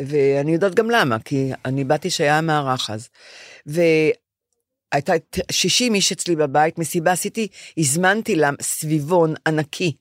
[0.02, 3.08] ואני יודעת גם למה, כי אני באתי שהיה המערך אז.
[3.66, 5.12] והייתה
[5.50, 9.92] 60 איש אצלי בבית, מסיבה עשיתי, הזמנתי לה סביבון ענקי,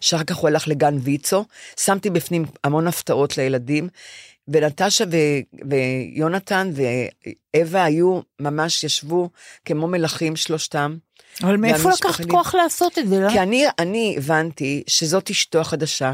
[0.00, 1.44] שאחר כך הוא הלך לגן ויצו,
[1.80, 3.88] שמתי בפנים המון הפתעות לילדים,
[4.48, 6.70] ונטשה ו- ויונתן
[7.54, 9.30] ואווה היו, ממש ישבו
[9.64, 10.96] כמו מלכים שלושתם.
[11.42, 13.20] אבל מאיפה לקחת כוח לעשות את זה?
[13.20, 13.30] לא?
[13.30, 16.12] כי אני, אני הבנתי שזאת אשתו החדשה,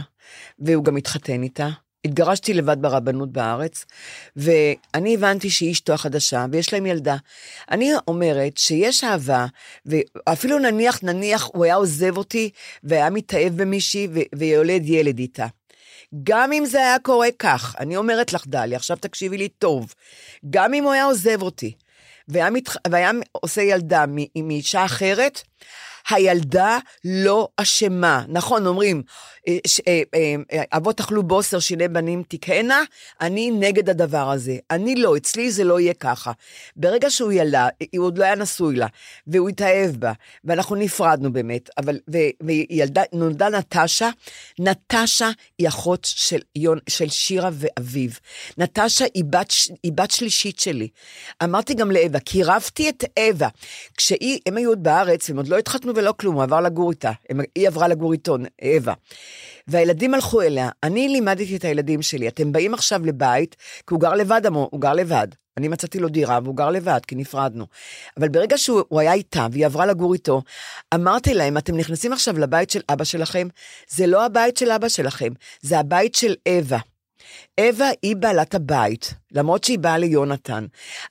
[0.58, 1.68] והוא גם התחתן איתה.
[2.04, 3.84] התגרשתי לבד ברבנות בארץ,
[4.36, 7.16] ואני הבנתי שהיא אשתו החדשה, ויש להם ילדה.
[7.70, 9.46] אני אומרת שיש אהבה,
[9.86, 12.50] ואפילו נניח, נניח הוא היה עוזב אותי,
[12.82, 15.46] והיה מתאהב במישהי, ו- ויולד ילד איתה.
[16.22, 19.94] גם אם זה היה קורה כך, אני אומרת לך, דליה, עכשיו תקשיבי לי טוב,
[20.50, 21.72] גם אם הוא היה עוזב אותי,
[22.28, 22.76] והיה, מתח...
[22.90, 24.48] והיה עושה ילדה מ...
[24.48, 25.42] מאישה אחרת,
[26.08, 28.24] הילדה לא אשמה.
[28.28, 29.02] נכון, אומרים,
[29.48, 32.82] אה, אה, אה, אבות אכלו בוסר, שיני בנים תקהנה,
[33.20, 34.56] אני נגד הדבר הזה.
[34.70, 36.32] אני לא, אצלי זה לא יהיה ככה.
[36.76, 38.86] ברגע שהוא ילדה, הוא עוד לא היה נשוי לה,
[39.26, 40.12] והוא התאהב בה,
[40.44, 44.10] ואנחנו נפרדנו באמת, אבל, ו, וילדה, נולדה נטשה,
[44.58, 48.18] נטשה היא אחות של, יון, של שירה ואביב.
[48.58, 50.88] נטשה היא בת, היא בת שלישית שלי.
[51.44, 53.48] אמרתי גם לאווה, קירבתי את אווה.
[53.96, 57.12] כשהיא, הם היו עוד בארץ, הם עוד לא התחתנו ולא כלום, הוא עבר לגור איתה.
[57.30, 58.36] הם, היא עברה לגור איתו,
[58.76, 58.94] אווה.
[59.68, 60.68] והילדים הלכו אליה.
[60.82, 63.56] אני לימדתי את הילדים שלי, אתם באים עכשיו לבית,
[63.86, 65.28] כי הוא גר לבד, אמרו, הוא גר לבד.
[65.56, 67.66] אני מצאתי לו דירה והוא גר לבד, כי נפרדנו.
[68.16, 70.42] אבל ברגע שהוא הוא היה איתה והיא עברה לגור איתו,
[70.94, 73.48] אמרתי להם, אתם נכנסים עכשיו לבית של אבא שלכם,
[73.88, 76.78] זה לא הבית של אבא שלכם, זה הבית של אווה.
[77.60, 80.66] אווה היא בעלת הבית, למרות שהיא באה ליונתן.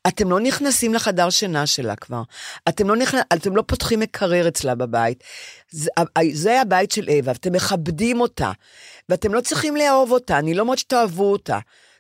[0.07, 2.22] אתם לא נכנסים לחדר שינה שלה כבר.
[2.70, 3.17] אתם לא, נכנ...
[3.34, 5.24] אתם לא פותחים מקרר אצלה בבית.
[5.70, 5.89] זה,
[6.34, 8.51] זה הבית של אווה, אתם מכבדים אותה.
[9.09, 11.59] ואתם לא צריכים לאהוב אותה, אני לא אומרת שתאהבו אותה.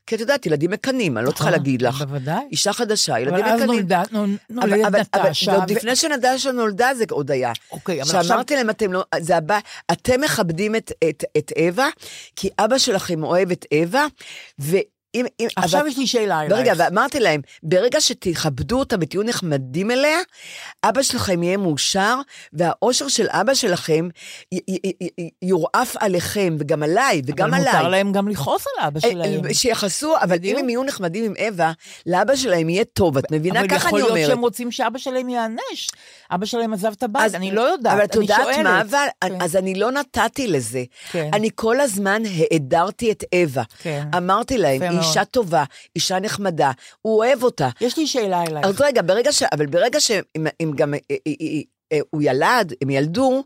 [0.09, 2.01] כי את יודעת, ילדים מקנאים, אני לא צריכה נכון, להגיד לך.
[2.01, 2.43] בוודאי.
[2.51, 3.71] אישה חדשה, אבל ילדים אז מקנאים.
[3.79, 5.51] נולדה- אבל- נולדת אבל- אבל נטשה.
[5.51, 7.51] ו- לפני שנטשה נולדה זה עוד היה.
[7.71, 8.23] אוקיי, אבל עכשיו...
[8.23, 9.59] שאמרתי להם, אתם לא, זה הבא,
[9.91, 10.75] אתם מכבדים
[11.37, 11.89] את אווה,
[12.35, 14.05] כי אבא שלכם אוהב את אווה,
[15.15, 15.25] ואם...
[15.39, 16.51] אם, עכשיו אבל- יש לי שאלה אלייך.
[16.51, 20.17] ברגע, ואמרתי להם, ברגע שתכבדו אותה ותהיו נחמדים אליה,
[20.83, 22.15] אבא שלכם יהיה מאושר,
[22.53, 24.07] והאושר של אבא שלכם
[24.51, 24.91] י- י-
[25.21, 27.73] י- יורעף עליכם, וגם עליי, וגם אבל עליי.
[27.75, 29.45] מותר להם גם לכעוס על אבא שלהם.
[29.45, 30.59] אה, שיחסו, אבל אם בדיוק.
[30.59, 31.71] הם יהיו נחמדים עם אווה,
[32.05, 33.59] לאבא שלהם יהיה טוב, את מבינה?
[33.59, 34.27] אבל ככה יכול אני להיות אומרת.
[34.27, 35.87] שהם רוצים שאבא שלהם ייענש.
[36.31, 38.57] אבא שלהם עזב את הבית, אני לא יודעת, אבל את אני יודעת שואלת.
[38.59, 39.41] מה, אבל, כן.
[39.41, 40.83] אז אני לא נתתי לזה.
[41.11, 41.29] כן.
[41.33, 43.63] אני כל הזמן העדרתי את אווה.
[43.81, 44.03] כן.
[44.17, 45.09] אמרתי להם, מאוד.
[45.09, 45.63] אישה טובה,
[45.95, 46.71] אישה נחמדה,
[47.01, 47.69] הוא אוהב אותה.
[47.81, 48.65] יש לי שאלה אלייך.
[48.65, 49.43] אז רגע, ברגע ש...
[49.43, 50.93] אבל ברגע שהם הם גם...
[50.93, 51.33] אה, אה,
[51.91, 53.43] אה, הוא ילד, הם ילדו,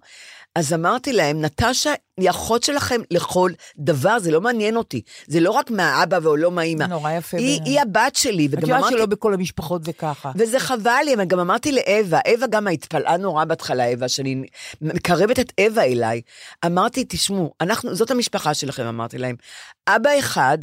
[0.56, 5.01] אז אמרתי להם, נטשה היא אחות שלכם לכל דבר, זה לא מעניין אותי.
[5.28, 6.84] זה לא רק מהאבא או לא מהאימא.
[6.84, 7.62] נורא יפה היא.
[7.66, 8.93] היא הבת שלי, את וגם יודעת אמרתי...
[8.93, 10.32] שלא בכל המשפחות זה ככה.
[10.36, 14.43] וזה חבל לי, אבל גם אמרתי לאווה, אווה גם התפלאה נורא בהתחלה, אווה, שאני
[14.82, 16.22] מקרבת את אווה אליי.
[16.66, 19.36] אמרתי, תשמעו, אנחנו, זאת המשפחה שלכם, אמרתי להם.
[19.88, 20.58] אבא אחד,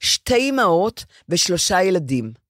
[0.00, 2.41] שתי אמהות ושלושה ילדים.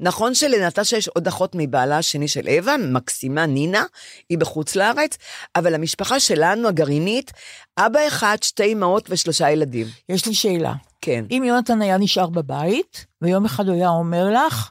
[0.00, 3.84] נכון שלנטשה יש עוד אחות מבעלה השני של אווה, מקסימה נינה,
[4.28, 5.18] היא בחוץ לארץ,
[5.56, 7.32] אבל המשפחה שלנו, הגרעינית,
[7.78, 9.86] אבא אחד, שתי אמהות ושלושה ילדים.
[10.08, 10.72] יש לי שאלה.
[11.00, 11.24] כן.
[11.30, 14.70] אם יונתן היה נשאר בבית, ויום אחד הוא היה אומר לך,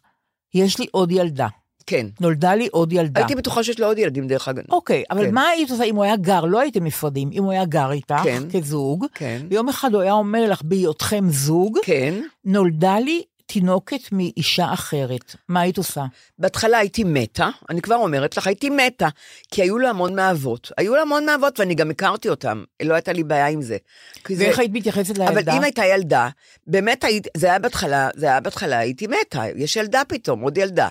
[0.54, 1.48] יש לי עוד ילדה.
[1.88, 2.08] כן.
[2.20, 3.20] נולדה לי עוד ילדה.
[3.20, 4.64] הייתי בטוחה שיש לו עוד ילדים, דרך אגב.
[4.70, 5.34] אוקיי, אבל כן.
[5.34, 6.46] מה היית עושה אם הוא היה גר?
[6.46, 7.30] לא הייתם נפרדים.
[7.34, 8.44] אם הוא היה גר איתך, כן.
[8.54, 9.42] כזוג, כן.
[9.50, 12.14] ויום אחד הוא היה אומר לך, בהיותכם זוג, כן.
[12.46, 15.36] נולדה לי תינוקת מאישה אחרת.
[15.50, 16.06] מה היית עושה?
[16.40, 19.08] בהתחלה הייתי מתה, אני כבר אומרת לך, הייתי מתה,
[19.52, 20.72] כי היו לו המון מאהבות.
[20.78, 23.78] היו לו המון מאהבות, ואני גם הכרתי אותם, לא הייתה לי בעיה עם זה.
[24.24, 25.58] כי זה- ואיך היית מתייחסת אבל לילדה?
[25.58, 26.30] אם הייתה ילדה,
[26.68, 30.88] באמת הייתי, זה היה בהתחלה, זה היה בהתחלה, הייתי מתה, יש ילדה פתאום, עוד ילדה.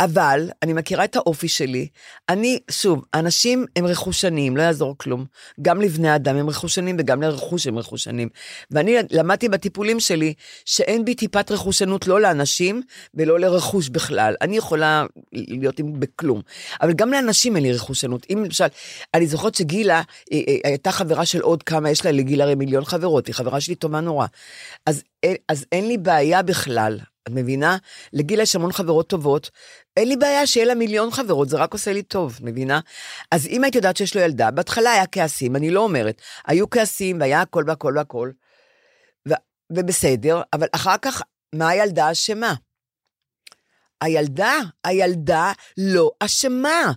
[0.00, 1.88] אבל אני מכירה את האופי שלי.
[2.28, 5.24] אני, שוב, אנשים הם רכושניים, לא יעזור כלום.
[5.62, 8.28] גם לבני אדם הם רכושנים וגם לרכוש הם רכושנים.
[8.70, 10.34] ואני למדתי בטיפולים שלי
[10.64, 12.82] שאין בי טיפת רכושנות לא לאנשים
[13.14, 14.34] ולא לרכוש בכלל.
[14.40, 16.42] אני יכולה להיות עם בכלום.
[16.82, 18.26] אבל גם לאנשים אין לי רכושנות.
[18.32, 18.66] אם למשל,
[19.14, 20.02] אני זוכרת שגילה
[20.64, 24.00] הייתה חברה של עוד כמה, יש לה לגילה הרי מיליון חברות, היא חברה שלי טובה
[24.00, 24.26] נורא.
[24.86, 25.02] אז,
[25.48, 26.98] אז אין לי בעיה בכלל.
[27.28, 27.76] את מבינה?
[28.12, 29.50] לגילה יש המון חברות טובות,
[29.96, 32.80] אין לי בעיה שיהיה לה מיליון חברות, זה רק עושה לי טוב, את מבינה?
[33.30, 37.20] אז אם היית יודעת שיש לו ילדה, בהתחלה היה כעסים, אני לא אומרת, היו כעסים
[37.20, 38.30] והיה הכל והכל והכל,
[39.28, 41.22] ו- ובסדר, אבל אחר כך,
[41.54, 42.54] מה הילדה אשמה?
[44.00, 44.54] הילדה,
[44.84, 46.92] הילדה לא אשמה.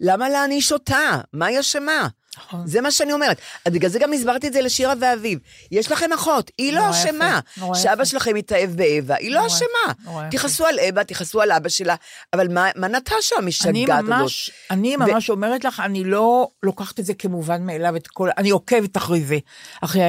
[0.00, 1.20] למה להעניש אותה?
[1.32, 2.08] מה היא אשמה?
[2.38, 2.66] נכון.
[2.66, 3.40] זה מה שאני אומרת.
[3.64, 5.38] אז בגלל זה גם הסברתי את זה לשירה ואביב.
[5.70, 7.40] יש לכם אחות, היא לא אשמה.
[7.74, 8.04] שאבא.
[8.04, 10.16] שלכם התאהב באווה, היא לא אשמה.
[10.30, 11.94] תכעסו על אווה, תכעסו על אבא שלה,
[12.32, 14.30] אבל מה, מה נטשה המשגעת הזאת?
[14.70, 18.96] אני ממש אומרת לך, אני לא לוקחת את זה כמובן מאליו, את כל, אני עוקבת
[18.96, 19.38] אחרי זה,
[19.80, 20.02] אחרי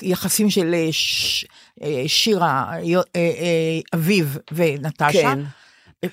[0.00, 1.44] היחסים של אה, ש,
[1.82, 2.70] אה, שירה,
[3.16, 5.38] אה, אביב ונטשה, כן.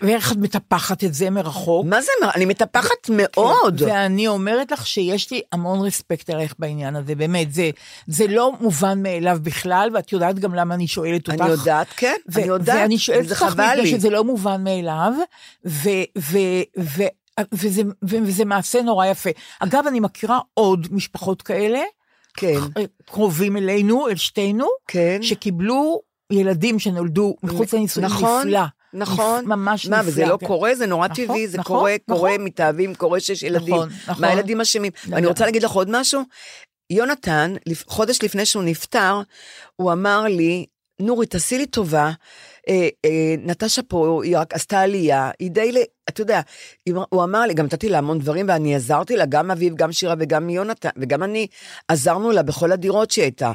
[0.02, 1.86] ואיך את מטפחת את זה מרחוק.
[1.86, 3.82] מה זה, אני מטפחת מאוד.
[3.82, 7.70] ואני אומרת לך שיש לי המון רספקט עליך בעניין הזה, באמת, זה,
[8.08, 11.42] זה לא מובן מאליו בכלל, ואת יודעת גם למה אני שואלת אותך.
[11.42, 13.86] אני יודעת, כן, ו- אני יודעת, ואני שואלת אותך בגלל.
[13.86, 15.14] שזה לא מובן מאליו,
[15.66, 19.30] ו- ו- ו- וזה, וזה מעשה נורא יפה.
[19.60, 21.80] אגב, אני מכירה עוד משפחות כאלה,
[22.34, 22.60] כן,
[23.06, 25.20] קרובים אלינו, אל שתינו, כן.
[25.22, 28.60] שקיבלו ילדים שנולדו מחוץ לנישואים נכון, נפלא.
[28.94, 29.46] נכון.
[29.46, 30.10] ממש מה, נפלא.
[30.10, 30.48] וזה לא כן.
[30.48, 32.46] קורה, זה נורא נכון, טבעי, זה נכון, קורה, קורה, נכון.
[32.46, 33.76] מתאהבים, קורה שיש ילדים.
[33.76, 34.22] נכון, נכון.
[34.26, 34.92] מה הילדים אשמים?
[35.04, 35.28] ואני לגמרי.
[35.30, 36.22] רוצה להגיד לך עוד משהו.
[36.90, 37.54] יונתן,
[37.88, 39.22] חודש לפני שהוא נפטר,
[39.76, 40.66] הוא אמר לי,
[41.00, 42.12] נורי, תעשי לי טובה,
[42.70, 45.78] אה, אה, נטשה פה, היא רק עשתה עלייה, היא די, ל-
[46.10, 46.42] אתה יודע,
[46.90, 50.16] הוא אמר לי, גם נתתי לה המון דברים ואני עזרתי לה, גם אביב, גם שירה
[50.20, 51.48] וגם יונתן, וגם אני
[51.88, 53.52] עזרנו לה בכל הדירות שהיא הייתה.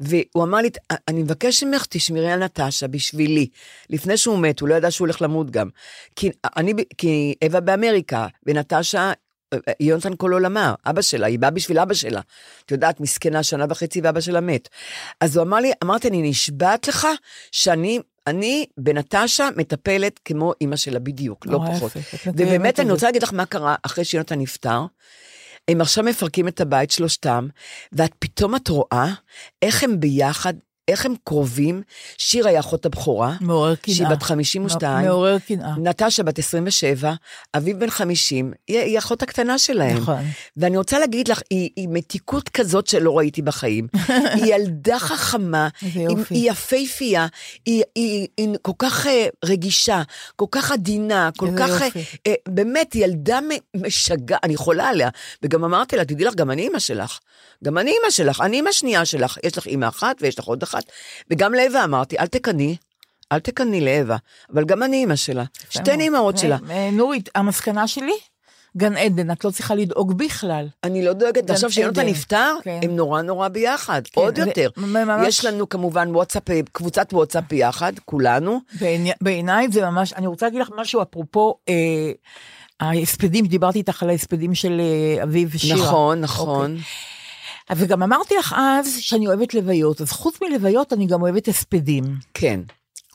[0.00, 0.70] והוא אמר לי,
[1.08, 3.46] אני מבקש ממך, תשמרי על נטשה בשבילי.
[3.90, 5.68] לפני שהוא מת, הוא לא ידע שהוא הולך למות גם.
[6.16, 9.12] כי אני, כי אווה באמריקה, ונטשה
[9.80, 12.20] יונתן כל עולמה, אבא שלה, היא באה בשביל אבא שלה.
[12.66, 14.68] את יודעת, מסכנה, שנה וחצי ואבא שלה מת.
[15.20, 17.06] אז הוא אמר לי, אמרתי, אני נשבעת לך
[17.52, 21.92] שאני, אני בנטשה מטפלת כמו אימא שלה בדיוק, לא פחות.
[22.26, 22.90] ובאמת, אני.
[22.90, 24.86] רוצה להגיד לך מה קרה אחרי שיונתן נפטר.
[25.68, 27.48] הם עכשיו מפרקים את הבית שלושתם,
[27.92, 29.14] ואת פתאום את רואה
[29.62, 30.54] איך הם ביחד,
[30.88, 31.82] איך הם קרובים.
[32.18, 33.96] שירה היא אחות הבכורה, מעורר קנאה.
[33.96, 35.06] שהיא בת 52.
[35.06, 35.74] מעורר קנאה.
[35.78, 37.12] נטשה בת 27,
[37.56, 39.96] אביב בן 50, היא, היא האחות הקטנה שלהם.
[39.96, 40.22] נכון.
[40.56, 43.86] ואני רוצה להגיד לך, היא, היא מתיקות כזאת שלא ראיתי בחיים.
[44.34, 46.08] היא ילדה חכמה, היא.
[46.30, 47.26] היא יפייפייה,
[47.66, 50.02] היא, היא, היא כל כך אה, רגישה,
[50.36, 51.82] כל כך עדינה, כל כך...
[51.82, 51.88] אה.
[52.26, 55.08] אה, באמת, ילדה מ- משגעת, אני חולה עליה.
[55.42, 57.18] וגם אמרתי לה, תדעי לך, גם אני אימא שלך.
[57.64, 59.38] גם אני אימא שלך, אני אימא שנייה שלך.
[59.44, 60.77] יש לך אימא אחת ויש לך עוד אחת.
[61.30, 62.76] וגם לאווה אמרתי, אל תקני.
[63.32, 64.16] אל תקני לאווה,
[64.52, 65.44] אבל גם אני אימא שלה.
[65.70, 66.56] שתי אימהות שלה.
[66.70, 68.12] אה, נורית, המסקנה שלי,
[68.76, 70.66] גן עדן, את לא צריכה לדאוג בכלל.
[70.84, 72.06] אני לא דואגת, עכשיו שיונתן.
[72.06, 72.80] נפטר, כן.
[72.82, 74.70] הם נורא נורא ביחד, כן, עוד זה יותר.
[74.76, 78.60] ממש- יש לנו כמובן וואטסאפ, קבוצת וואטסאפ ביחד, כולנו.
[78.80, 81.74] בעיני- בעיניי זה ממש, אני רוצה להגיד לך משהו אפרופו אה,
[82.80, 85.78] ההספדים, דיברתי איתך על ההספדים של אה, אביב ושירה.
[85.78, 86.70] נכון, נכון.
[86.70, 86.84] אוקיי.
[87.76, 92.04] וגם אמרתי לך אז שאני אוהבת לוויות, אז חוץ מלוויות אני גם אוהבת הספדים.
[92.34, 92.60] כן.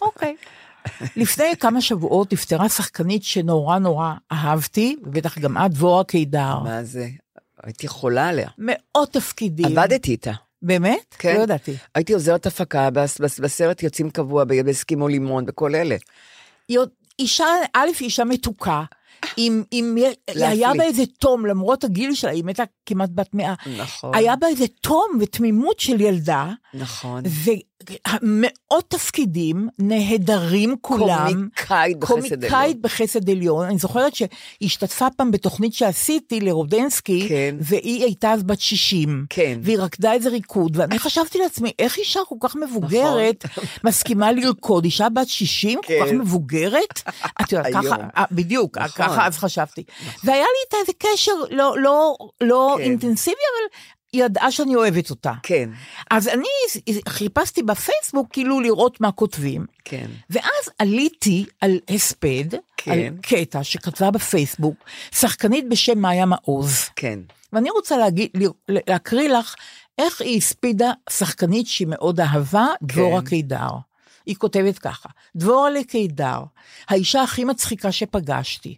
[0.02, 0.36] אוקיי.
[1.16, 6.60] לפני כמה שבועות נפטרה שחקנית שנורא נורא אהבתי, ובטח גם את, דבורה קידר.
[6.60, 7.08] מה זה?
[7.64, 8.48] הייתי חולה עליה.
[8.58, 9.66] מאות תפקידים.
[9.66, 10.32] עבדתי איתה.
[10.62, 11.16] באמת?
[11.20, 11.36] כן.
[11.38, 11.76] לא ידעתי.
[11.96, 15.96] הייתי עוזרת הפקה בס- בס- בסרט יוצאים קבוע, בהסכימו לימון, בכל אלה.
[17.20, 18.84] אישה, א', אישה מתוקה.
[19.38, 19.64] עם,
[20.28, 20.48] להפליא.
[20.48, 23.54] היה בה איזה תום, למרות הגיל שלה, היא מתה כמעט בת מאה.
[23.78, 24.16] נכון.
[24.16, 27.24] היה בה איזה תום ותמימות של ילדה, נכון.
[28.22, 31.50] ומאות תפקידים נהדרים כולם.
[31.68, 32.40] קומיקאית בחסד עליון.
[32.40, 33.66] קומיקאית בחסד עליון.
[33.66, 37.56] אני זוכרת שהשתתפה פעם בתוכנית שעשיתי לרודנסקי, כן.
[37.60, 39.26] והיא הייתה אז בת 60.
[39.30, 39.60] כן.
[39.62, 43.46] והיא רקדה איזה ריקוד, ואני חשבתי לעצמי, איך אישה כל כך מבוגרת
[43.84, 44.84] מסכימה לרקוד?
[44.86, 46.18] אישה בת 60, כל כך כן.
[46.18, 47.02] מבוגרת?
[47.42, 47.74] את יודעת.
[47.84, 47.96] ככה,
[48.32, 49.06] בדיוק, נכון.
[49.06, 49.84] ככה אז חשבתי.
[50.24, 52.84] והיה לי איתה איזה קשר לא, לא, לא כן.
[52.84, 53.78] אינטנסיבי, אבל
[54.14, 55.34] היא ידעה שאני אוהבת אותה.
[55.44, 55.70] כן,
[56.12, 56.48] אז אני
[57.10, 59.66] חיפשתי בפייסבוק כאילו לראות מה כותבים.
[59.86, 60.08] כן.
[60.30, 62.46] ואז עליתי על הספד,
[62.78, 62.92] כן.
[62.92, 64.76] על קטע שכתבה בפייסבוק,
[65.12, 66.90] שחקנית בשם מאיה מעוז.
[66.96, 67.20] כן.
[67.54, 68.30] ואני רוצה להגיד,
[68.70, 69.56] להקריא לך
[69.98, 73.70] איך היא הספידה שחקנית שהיא מאוד אהבה, דבורה קידר.
[74.26, 76.44] היא כותבת ככה, דבורה לקידר,
[76.88, 78.78] האישה הכי מצחיקה שפגשתי.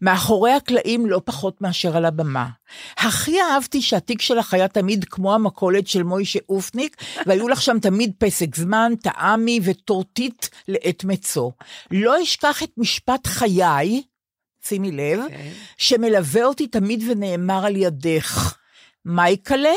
[0.00, 2.48] מאחורי הקלעים לא פחות מאשר על הבמה.
[2.96, 6.96] הכי אהבתי שהתיק שלך היה תמיד כמו המכולת של מוישה אופניק,
[7.26, 11.50] והיו לך שם תמיד פסק זמן, טעמי וטורטית לעת מצוא.
[11.90, 14.02] לא אשכח את משפט חיי,
[14.68, 15.50] שימי לב, כן.
[15.78, 18.54] שמלווה אותי תמיד ונאמר על ידך.
[19.04, 19.74] מייקלה,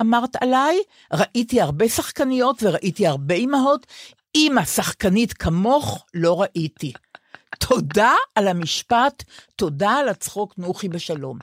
[0.00, 0.78] אמרת עליי,
[1.12, 3.86] ראיתי הרבה שחקניות וראיתי הרבה אימהות,
[4.34, 6.92] אימא שחקנית כמוך לא ראיתי.
[7.68, 9.22] תודה על המשפט,
[9.56, 11.38] תודה על הצחוק נוחי בשלום.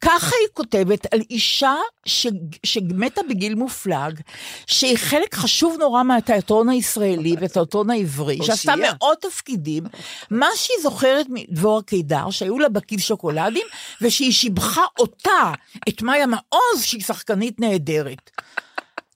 [0.00, 1.74] ככה היא כותבת על אישה
[2.06, 2.26] ש...
[2.66, 4.20] שמתה בגיל מופלג,
[4.66, 8.74] שהיא חלק חשוב נורא מהתיאטרון הישראלי והתיאטרון העברי, שעשתה.
[8.76, 9.84] מאות תפקידים.
[10.30, 13.66] מה שהיא זוכרת מדבורה קידר, שהיו לה בכיס שוקולדים,
[14.02, 15.52] ושהיא שיבחה אותה,
[15.88, 18.30] את מאיה מעוז, שהיא שחקנית נהדרת.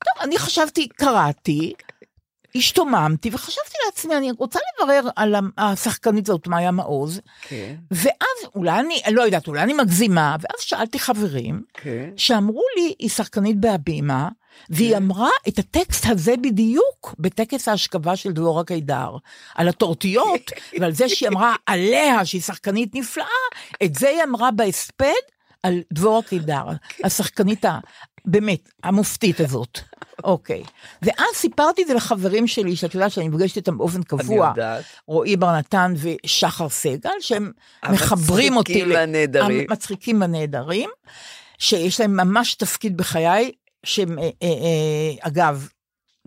[0.05, 1.73] טוב, אני חשבתי, קראתי,
[2.57, 7.75] השתוממתי, וחשבתי לעצמי, אני רוצה לברר על השחקנית הזאת, מאיה מעוז, כן.
[7.91, 12.11] ואז אולי אני, לא יודעת, אולי אני מגזימה, ואז שאלתי חברים, כן.
[12.17, 14.29] שאמרו לי, היא שחקנית בהבימה,
[14.71, 19.17] והיא אמרה את הטקסט הזה בדיוק בטקס ההשכבה של דבורה קידר,
[19.55, 20.51] על הטורטיות,
[20.81, 23.27] ועל זה שהיא אמרה עליה שהיא שחקנית נפלאה,
[23.85, 25.23] את זה היא אמרה בהספד
[25.63, 26.65] על דבורה קידר,
[27.05, 27.79] השחקנית ה...
[28.25, 29.79] באמת, המופתית הזאת.
[30.25, 30.63] אוקיי.
[31.03, 34.53] ואז סיפרתי את זה לחברים שלי, שאת יודעת שאני נפגשת איתם באופן קבוע.
[35.07, 37.53] רועי בר נתן ושחר סגל, שהם
[37.91, 38.73] מחברים אותי.
[38.73, 39.67] המצחיקים והנהדרים.
[39.71, 40.91] המצחיקים והנהדרים,
[41.59, 43.53] שיש להם ממש תפקיד בחיי,
[43.85, 45.69] שהם, אה, אה, אה, אגב,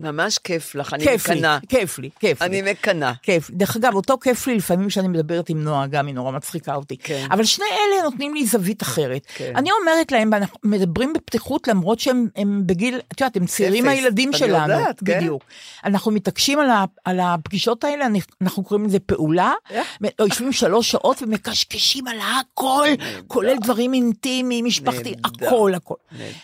[0.00, 1.58] ממש כיף לך, אני כיף לי, מקנאה.
[1.68, 2.46] כיף לי, כיף לי.
[2.48, 3.12] אני מקנאה.
[3.22, 3.50] כיף.
[3.50, 6.96] דרך אגב, אותו כיף לי לפעמים שאני מדברת עם נועה, גם היא נורא מצחיקה אותי.
[6.96, 7.26] כן.
[7.30, 9.22] אבל שני אלה נותנים לי זווית אחרת.
[9.34, 9.52] כן.
[9.56, 13.94] אני אומרת להם, ואנחנו מדברים בפתיחות למרות שהם הם בגיל, את יודעת, הם צעירים אפס.
[13.94, 14.72] מהילדים אני שלנו.
[14.72, 15.16] יודעת, כן.
[15.18, 15.42] בדיוק.
[15.84, 19.52] אנחנו מתעקשים על, ה, על הפגישות האלה, אני- אנחנו קוראים לזה פעולה.
[19.70, 19.82] אה.
[20.20, 22.88] יושבים שלוש שעות ומקשקשים על הכל,
[23.26, 25.14] כולל דברים אינטימיים, משפחתיים.
[25.24, 25.94] הכל, הכל.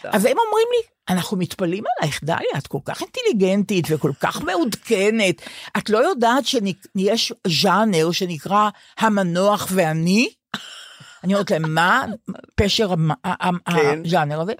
[0.04, 5.42] אז הם אומרים לי, אנחנו מתפלאים עלייך, דליה, את כל כך אינטליגנטית וכל כך מעודכנת.
[5.78, 10.28] את לא יודעת שיש ז'אנר שנקרא המנוח ואני?
[11.24, 12.04] אני אומרת להם, מה
[12.54, 12.94] פשר
[13.66, 14.02] כן.
[14.04, 14.52] הז'אנר הזה?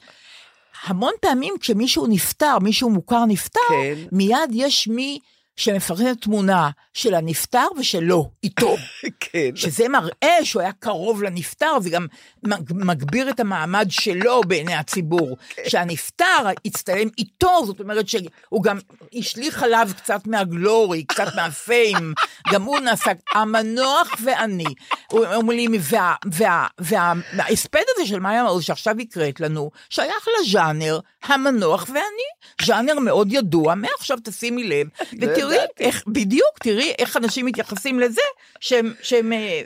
[0.85, 3.95] המון פעמים כשמישהו נפטר, מישהו מוכר נפטר, כן.
[4.13, 5.19] מיד יש מי
[5.57, 8.77] שמפרסם תמונה של הנפטר ושלו, איתו.
[9.21, 9.51] כן.
[9.57, 12.07] שזה מראה שהוא היה קרוב לנפטר, זה גם
[12.43, 15.37] מג- מגביר את המעמד שלו בעיני הציבור.
[15.69, 16.25] שהנפטר
[16.65, 18.79] הצטלם איתו, זאת אומרת שהוא גם
[19.15, 22.13] השליך עליו קצת מהגלורי, קצת מהפיים,
[22.53, 24.65] גם הוא נעשה, המנוח ואני.
[25.13, 31.01] אומרים לי, וה- וה- וה- וההספד הזה של מאיה מעוז שעכשיו הקראת לנו, שייך לז'אנר
[31.23, 34.87] המנוח ואני, ז'אנר מאוד ידוע, מעכשיו תשימי לב,
[35.51, 35.85] ידעתי.
[35.85, 38.23] איך, בדיוק, תראי איך אנשים מתייחסים לזה,
[38.61, 39.33] שהם, שהם...
[39.33, 39.63] אה,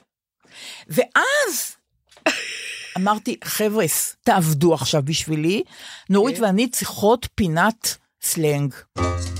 [0.89, 1.77] ואז
[2.97, 5.62] אמרתי, חבר'ס, תעבדו עכשיו בשבילי,
[6.11, 8.74] נורית ואני צריכות פינת סלנג.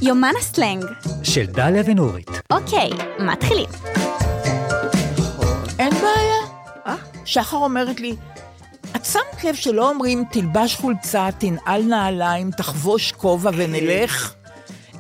[0.03, 0.85] יומן הסלנג.
[1.23, 2.31] של דליה ונורית.
[2.53, 3.69] אוקיי, מתחילים.
[5.79, 6.37] אין בעיה.
[7.27, 8.17] שחר אומרת לי,
[8.97, 14.35] את שמת לב שלא אומרים תלבש חולצה, תנעל נעליים, תחבוש כובע ונלך,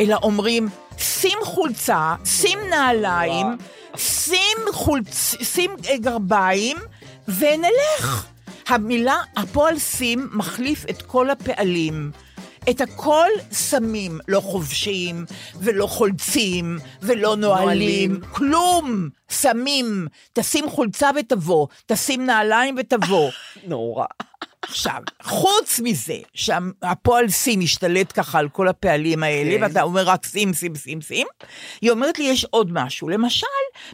[0.00, 0.68] אלא אומרים
[0.98, 3.46] שים חולצה, שים נעליים,
[3.96, 5.34] שים חולצ...
[5.42, 6.76] שים אה, גרביים
[7.28, 8.26] ונלך.
[8.68, 12.10] המילה, הפועל שים מחליף את כל הפעלים.
[12.70, 13.28] את הכל
[13.70, 15.24] שמים, לא חובשים,
[15.60, 18.20] ולא חולצים, ולא נועלים, נועלים.
[18.32, 20.06] כלום, שמים.
[20.32, 23.30] תשים חולצה ותבוא, תשים נעליים ותבוא.
[23.68, 24.06] נורא.
[24.68, 29.62] עכשיו, חוץ מזה שהפועל סים משתלט ככה על כל הפעלים האלה, כן.
[29.62, 31.26] ואתה אומר רק שים, שים, שים, שים,
[31.80, 33.08] היא אומרת לי, יש עוד משהו.
[33.08, 33.46] למשל,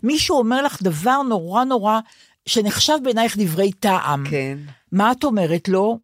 [0.02, 2.00] מישהו אומר לך דבר נורא נורא,
[2.46, 4.24] שנחשב בעינייך דברי טעם.
[4.30, 4.58] כן.
[4.92, 5.98] מה את אומרת לו?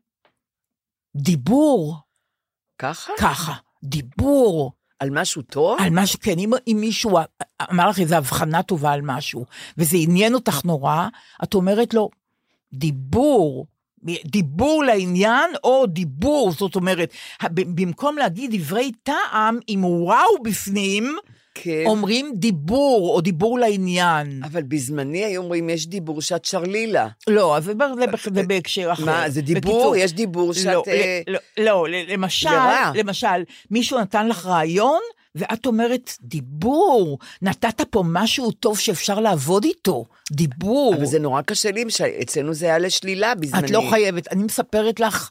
[1.17, 1.97] דיבור.
[2.79, 3.13] ככה?
[3.19, 3.55] ככה.
[3.85, 4.73] דיבור.
[4.99, 5.79] על משהו טוב?
[5.81, 7.19] על משהו, כן, אם, אם מישהו
[7.71, 9.45] אמר לך איזו הבחנה טובה על משהו,
[9.79, 11.09] וזה עניין אותך נורא,
[11.43, 12.11] את אומרת לו,
[12.73, 13.67] דיבור,
[14.25, 17.13] דיבור לעניין או דיבור, זאת אומרת,
[17.53, 21.17] במקום להגיד דברי טעם עם וואו בפנים,
[21.63, 21.83] כן.
[21.87, 24.43] אומרים דיבור או דיבור לעניין.
[24.45, 27.09] אבל בזמני היו אומרים, יש דיבור שאת שרלילה.
[27.27, 27.73] לא, אז זה,
[28.47, 29.05] בהקשר אחר.
[29.05, 29.61] מה, זה דיבור?
[29.61, 30.67] בקיצור, יש דיבור שאת...
[30.67, 32.49] לא, אה, לא, לא, למשל.
[32.95, 35.01] למשל, מישהו נתן לך רעיון,
[35.39, 40.95] ואת אומרת, דיבור, נתת פה משהו טוב שאפשר לעבוד איתו, דיבור.
[40.97, 41.85] אבל זה נורא קשה לי,
[42.23, 43.67] אצלנו זה היה לשלילה בזמני.
[43.67, 45.29] את לא חייבת, אני מספרת לך,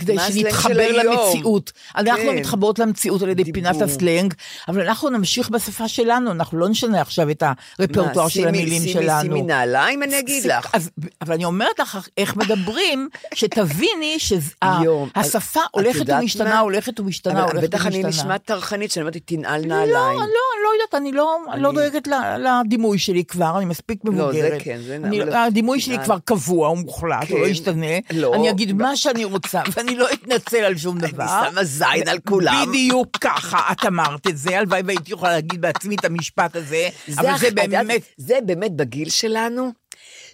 [0.00, 1.06] כדי שנתחבר היום?
[1.16, 1.72] למציאות.
[1.96, 2.36] אנחנו כן.
[2.38, 3.62] מתחברות למציאות על ידי דיבור.
[3.62, 4.34] פינת הסלנג,
[4.68, 7.42] אבל אנחנו נמשיך בשפה שלנו, אנחנו לא נשנה עכשיו את
[7.78, 9.22] הרפרטואר של המילים שימי- שלנו.
[9.22, 10.70] שימי נעליים, אני אגיד זה- לך.
[10.72, 10.90] אז,
[11.22, 16.58] אבל אני אומרת לך איך מדברים, שתביני שהשפה הולכת ומשתנה?
[16.58, 18.08] הולכת ומשתנה, הולכת בטח אני ומשתנה.
[18.22, 20.18] נשמעת טרחנית, שאני אומרת, תנעל לא, נעליים.
[20.18, 20.30] לא, אני
[20.64, 24.22] לא יודעת, אני לא, אני לא אני- דואגת לדימוי שלי כבר, אני מספיק לא, זה
[24.22, 24.62] מבוגרת.
[24.64, 26.04] כן, זה אני- אבל- הדימוי שלי אה.
[26.04, 27.50] כבר קבוע, הוא מוחלט, הוא לא כן.
[27.50, 27.86] ישתנה.
[28.12, 28.34] לא.
[28.34, 31.26] אני אגיד מה שאני רוצה, ואני לא אתנצל על שום דבר.
[31.50, 32.64] שמה זין על כולם.
[32.68, 36.88] בדיוק ככה, את אמרת את זה, הלוואי והייתי יכולה להגיד בעצמי את המשפט הזה,
[37.18, 38.02] אבל זה את יודעת, באמת...
[38.16, 39.72] זה באמת בגיל שלנו,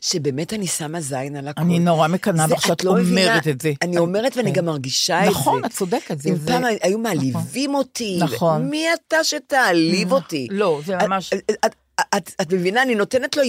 [0.00, 1.64] שבאמת אני שמה זין על הכול.
[1.64, 3.72] אני נורא מקנאה בך שאת את לא אומרת את זה.
[3.82, 4.56] אני אומרת ואני כן.
[4.56, 5.30] גם מרגישה את זה.
[5.30, 6.26] נכון, את צודקת.
[6.26, 8.70] אם פעם היו מעליבים אותי, נכון.
[8.70, 10.48] מי אתה שתעליב אותי?
[10.50, 11.32] לא, זה ממש-
[12.16, 13.42] את, את, מבינה, אני נותנת לו,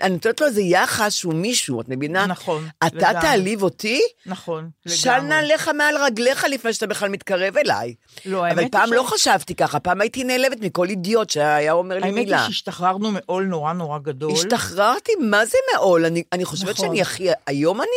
[0.00, 2.26] אני נותנת לו איזה יחס שהוא מישהו, את מבינה?
[2.26, 3.20] נכון, אתה לגמרי.
[3.20, 4.00] תעליב אותי?
[4.26, 5.28] נכון, של לגמרי.
[5.28, 7.94] נעליך מעל רגליך לפני שאתה בכלל מתקרב אליי.
[8.26, 11.72] לא, האמת אבל היא פעם ש- לא חשבתי ככה, פעם הייתי נעלבת מכל אידיוט שהיה
[11.72, 12.40] אומר לי האמת מילה.
[12.40, 14.32] היא שהשתחררנו מעול נורא נורא גדול.
[14.32, 16.04] השתחררתי, מה זה מעול?
[16.04, 16.86] אני, אני חושבת נכון.
[16.86, 17.28] שאני הכי...
[17.46, 17.88] היום אני...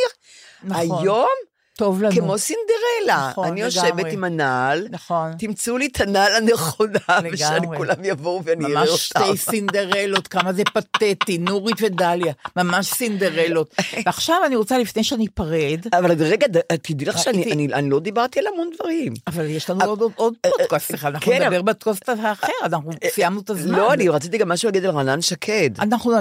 [0.64, 1.03] נכון.
[1.03, 1.28] היום?
[1.78, 2.12] טוב לנו.
[2.16, 3.30] כמו סינדרלה.
[3.32, 3.66] נכון, אני לגמרי.
[3.90, 5.32] יושבת עם הנעל, נכון.
[5.40, 7.00] תמצאו לי את הנעל הנכונה,
[7.32, 7.78] ושאני לגמרי.
[7.78, 9.00] כולם יבואו ואני אראה ממש אותם.
[9.36, 13.76] שתי סינדרלות, כמה זה פתטי, נורית ודליה, ממש סינדרלות.
[14.06, 16.48] ועכשיו אני רוצה, לפני שאני אפרד, אבל רגע,
[16.82, 17.52] תדעי לך שאני.
[17.52, 19.14] אני, אני לא דיברתי על המון דברים.
[19.28, 23.40] אבל יש לנו עוד- עוד- עוד פודקאסט אחד, אנחנו כן, נדבר בפודקאסט האחר, אנחנו סיימנו
[23.42, 23.76] את הזמן.
[23.78, 25.70] לא, אני רציתי גם משהו להגיד על רענן שקד.
[25.80, 26.12] אנחנו.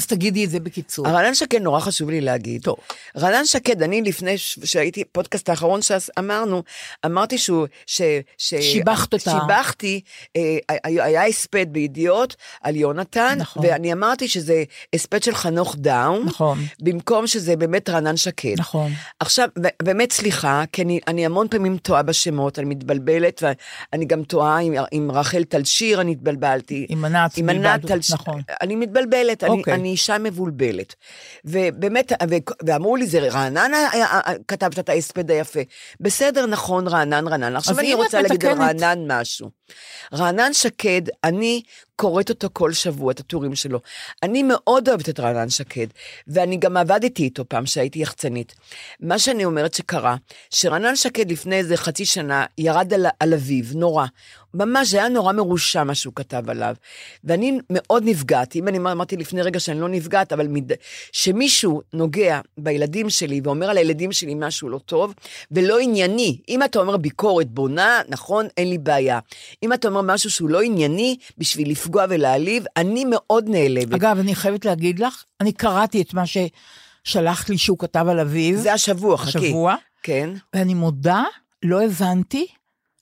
[0.00, 1.06] אז תגידי את זה בקיצור.
[1.06, 2.62] רענן שקד נורא חשוב לי להגיד.
[2.62, 2.76] טוב.
[3.16, 6.62] רענן שקד, אני לפני שהייתי, פודקאסט האחרון שאמרנו,
[7.06, 8.02] אמרתי שהוא, ש...
[8.38, 8.54] ש...
[8.54, 9.30] שיבחת אותה.
[9.30, 10.00] שיבחתי,
[10.36, 13.62] אה, היה הספד בידיעות על יונתן, נכון.
[13.66, 16.58] ואני אמרתי שזה הספד של חנוך דאום, נכון.
[16.82, 18.54] במקום שזה באמת רענן שקד.
[18.58, 18.92] נכון.
[19.20, 19.48] עכשיו,
[19.82, 24.74] באמת סליחה, כי אני, אני המון פעמים טועה בשמות, אני מתבלבלת, ואני גם טועה עם,
[24.92, 26.86] עם רחל תלשיר, אני התבלבלתי.
[26.88, 28.16] עם ענת עם ענת תלשיר.
[28.16, 28.42] נכון.
[28.62, 29.74] אני מתבלבלת, אוקיי.
[29.74, 30.94] אני אישה מבולבלת.
[31.44, 32.34] ובאמת, ו,
[32.66, 34.06] ואמרו לי, זה רענן היה-
[34.48, 35.60] כתבת את ההספד היפה.
[36.00, 37.56] בסדר, נכון, רענן, רענן.
[37.56, 38.58] עכשיו אני רוצה להגיד על.
[38.58, 39.50] רענן משהו.
[40.14, 41.62] רענן שקד, אני
[42.00, 43.80] קוראת אותו כל שבוע, את הטורים שלו.
[44.22, 45.86] אני מאוד אוהבת את רענן שקד,
[46.28, 48.54] ואני גם עבדתי איתו פעם שהייתי יחצנית.
[49.00, 50.16] מה שאני אומרת שקרה,
[50.50, 54.06] שרענן שקד לפני איזה חצי שנה ירד על, על אביו, נורא.
[54.54, 56.74] ממש, היה נורא מרושע מה שהוא כתב עליו.
[57.24, 60.72] ואני מאוד נפגעתי, אם אני אמרתי לפני רגע שאני לא נפגעת, אבל מד...
[61.12, 65.14] שמישהו נוגע בילדים שלי ואומר על הילדים שלי משהו לא טוב,
[65.50, 66.38] ולא ענייני.
[66.48, 69.18] אם אתה אומר ביקורת בונה, נכון, אין לי בעיה.
[69.62, 73.94] אם אתה אומר משהו שהוא לא ענייני, בשביל לפגוע ולהעליב, אני מאוד נעלבת.
[73.94, 78.58] אגב, אני חייבת להגיד לך, אני קראתי את מה ששלחת לי שהוא כתב על אביו.
[78.58, 79.38] זה השבוע, חכי.
[79.38, 80.30] השבוע, כן.
[80.54, 81.22] ואני מודה,
[81.62, 82.46] לא הבנתי.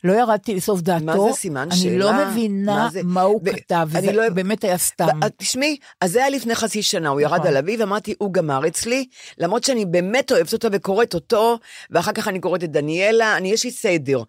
[0.04, 1.04] לא ירדתי לסוף דעתו.
[1.04, 1.96] מה זה סימן אני שאלה?
[1.98, 5.06] לא מבינה מה מה הוא ו- כתב, אני וזה לא- באמת היה סתם.
[5.24, 7.46] ו- תשמעי, אז זה היה לפני חצי שנה, הוא ירד נכון.
[7.46, 9.06] על אביו, אמרתי, הוא גמר אצלי,
[9.38, 11.58] למרות שאני באמת אוהבת אותו וקוראת אותו,
[11.90, 14.22] ואחר כך אני קוראת את דניאלה, אני, יש לי סדר.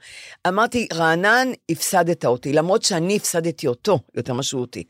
[0.47, 4.83] אמרתי, רענן, הפסדת אותי, למרות שאני הפסדתי אותו, יותר משהו אותי.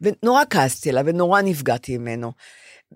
[0.00, 2.32] ונורא כעסתי עליו, ונורא נפגעתי ממנו.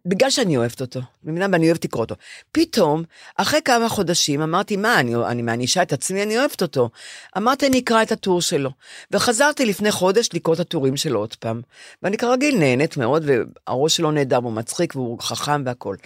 [0.06, 1.46] בגלל שאני אוהבת אותו, מבינה?
[1.52, 2.14] ואני אוהבת לקרוא אותו.
[2.52, 3.02] פתאום,
[3.36, 6.90] אחרי כמה חודשים, אמרתי, מה, אני, אני מענישה את עצמי, אני אוהבת אותו.
[7.36, 8.70] אמרתי, אני אקרא את הטור שלו.
[9.10, 11.60] וחזרתי לפני חודש לקרוא את הטורים שלו עוד פעם.
[12.02, 15.96] ואני כרגיל נהנית מאוד, והראש שלו נהדר, הוא מצחיק והוא חכם והכול.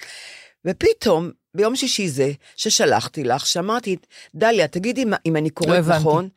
[0.64, 3.96] ופתאום, ביום שישי זה, ששלחתי לך, שאמרתי,
[4.34, 5.98] דליה, תגידי אם אני לא קוראת הבנתי.
[5.98, 6.28] נכון.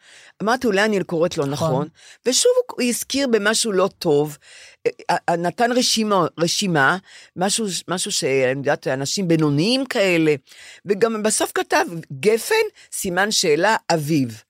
[0.43, 1.69] אמרתי, אולי אני קוראת לא נכון.
[1.69, 1.87] נכון.
[2.25, 4.37] ושוב הוא הזכיר במשהו לא טוב,
[4.87, 6.97] אה, אה, נתן רשימה, רשימה
[7.35, 10.35] משהו, משהו שאני יודעת, אנשים בינוניים כאלה,
[10.85, 11.85] וגם בסוף כתב,
[12.19, 14.43] גפן, סימן שאלה, אביב.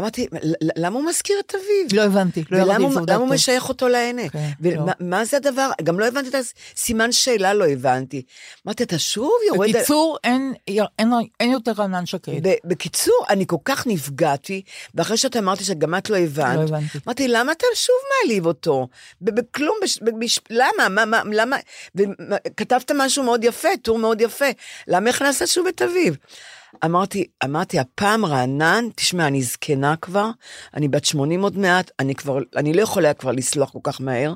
[0.00, 1.98] אמרתי, "ל- למה הוא מזכיר את אביו?
[2.00, 3.34] לא הבנתי, לא ירדתי ולמה הוא- לסעודת למה הוא.
[3.34, 4.30] משייך אותו לעיני?
[4.30, 5.24] כן, ומה לא.
[5.24, 5.70] זה הדבר?
[5.82, 6.34] גם לא הבנתי את
[6.74, 8.22] הסימן שאלה, לא הבנתי.
[8.66, 9.68] אמרתי, אתה שוב יורד...
[9.70, 10.54] בקיצור, אין,
[11.52, 12.32] יותר רענן שקד.
[12.64, 14.62] בקיצור, אני כל כך נפגעתי,
[14.94, 16.76] ואחרי שאתה אמרתי שגם את לא הבנת, לא.
[17.06, 18.88] אמרתי, למה אתה שוב מעליב אותו?
[19.20, 19.76] בכלום,
[20.50, 20.88] למה?
[20.88, 21.56] מה, מה, למה?
[21.94, 24.44] וכתבת משהו מאוד יפה, טור מאוד יפה,
[24.88, 26.14] למה הכנסת שוב את אביו?
[26.84, 30.30] אמרתי, אמרתי, הפעם רענן, תשמע, אני זקנה כבר,
[30.74, 34.34] אני בת 80 עוד מעט, אני כבר, אני לא יכולה כבר לסלוח כל כך מהר.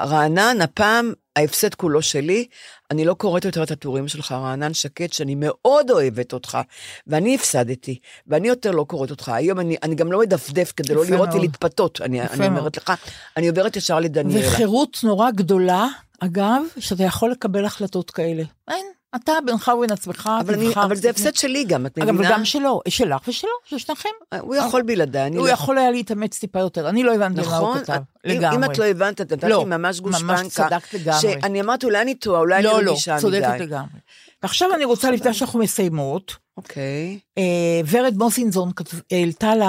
[0.00, 2.46] רענן, הפעם ההפסד כולו שלי,
[2.90, 6.58] אני לא קוראת יותר את הטורים שלך, רענן שקד, שאני מאוד אוהבת אותך,
[7.06, 9.28] ואני הפסדתי, ואני יותר לא קוראת אותך.
[9.28, 11.38] היום אני, אני גם לא מדפדף כדי לא לראות מאוד.
[11.40, 12.46] ולהתפתות, אני, אני.
[12.46, 12.92] אומרת לך,
[13.36, 14.48] אני עוברת ישר לדניאלה.
[14.48, 15.86] וחירות נורא גדולה,
[16.20, 18.42] אגב, שאתה יכול לקבל החלטות כאלה.
[18.70, 18.86] אין,
[19.16, 20.72] אתה בינך ובין עצמך, אבל, אני.
[20.74, 22.28] אבל זה הפסד שלי גם, את מבינה?
[22.28, 24.08] וגם שלו, שלך ושלו, של שניכם.
[24.40, 25.52] הוא יכול בלעדיי, אני הוא לא...
[25.52, 27.78] יכול היה להתאמץ טיפה יותר, אני לא הבנתי מה הוא נכון?
[27.84, 28.00] כתב, אם-
[28.30, 28.56] לגמרי.
[28.56, 30.48] אם את לא הבנת, את נתת לי לא, ממש ממש גושפנקה.
[30.48, 31.20] צדקת לגמרי.
[31.20, 33.66] שאני אמרתי, אולי אני טועה, אולי לא, אני לא, רגישה צודקת מדי.
[33.66, 34.00] לגמרי.
[34.42, 37.42] ועכשיו אני רוצה, לפני שאנחנו מסיימות, אוקיי, אה,
[37.90, 38.70] ורד מוסינזון
[39.12, 39.62] העלתה ל-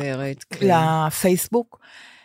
[0.00, 0.66] ורד, כן.
[1.06, 1.78] לפייסבוק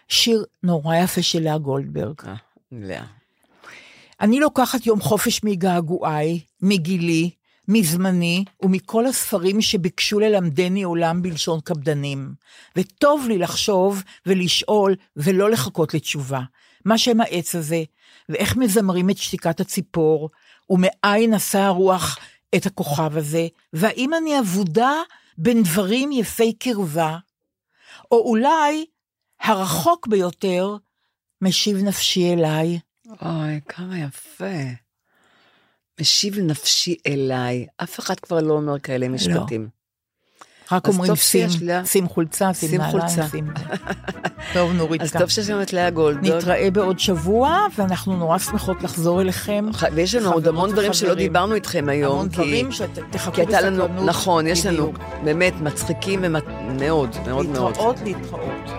[0.08, 2.16] שיר נורא יפה של לאה גולדברג.
[2.28, 2.34] אה,
[2.72, 3.04] לאה.
[4.22, 7.30] אני לוקחת יום חופש מגעגועיי, מגילי,
[7.68, 12.34] מזמני ומכל הספרים שביקשו ללמדני עולם בלשון קפדנים.
[12.76, 16.42] וטוב לי לחשוב ולשאול ולא לחכות לתשובה.
[16.86, 17.84] מה שם העץ הזה,
[18.30, 20.30] ואיך מזמרים את שתיקת הציפור,
[20.70, 22.18] ומאין נשא הרוח
[22.56, 24.92] את הכוכב הזה, והאם אני אבודה
[25.38, 27.18] בין דברים יפי קרבה,
[28.12, 28.86] או אולי
[29.42, 30.76] הרחוק ביותר
[31.42, 32.80] משיב נפשי אליי.
[33.22, 34.46] אוי, כמה יפה.
[36.02, 37.66] משיב נפשי אליי.
[37.84, 39.68] אף אחד כבר לא אומר כאלה משפטים.
[40.72, 43.28] רק אז אומרים שים, לה- שים חולצה, שים שים נעליים, חולצה.
[43.30, 43.48] שים...
[44.54, 46.36] טוב, נורית, אז טוב שיש לנו את לאה גולדברג.
[46.38, 49.66] נתראה בעוד שבוע, ואנחנו נורא שמחות לחזור אליכם.
[49.74, 51.14] ח- ויש לנו עוד המון דברים שלא.
[51.14, 52.12] דיברנו איתכם היום.
[52.14, 54.06] המון כי- דברים שתחכו כי הייתה לנו, בסקרנות.
[54.10, 54.94] נכון, יש לנו.
[55.24, 56.78] באמת מצחיקים ומאוד,
[57.28, 57.70] מאוד מאוד.
[57.72, 58.70] להתראות, להתראות.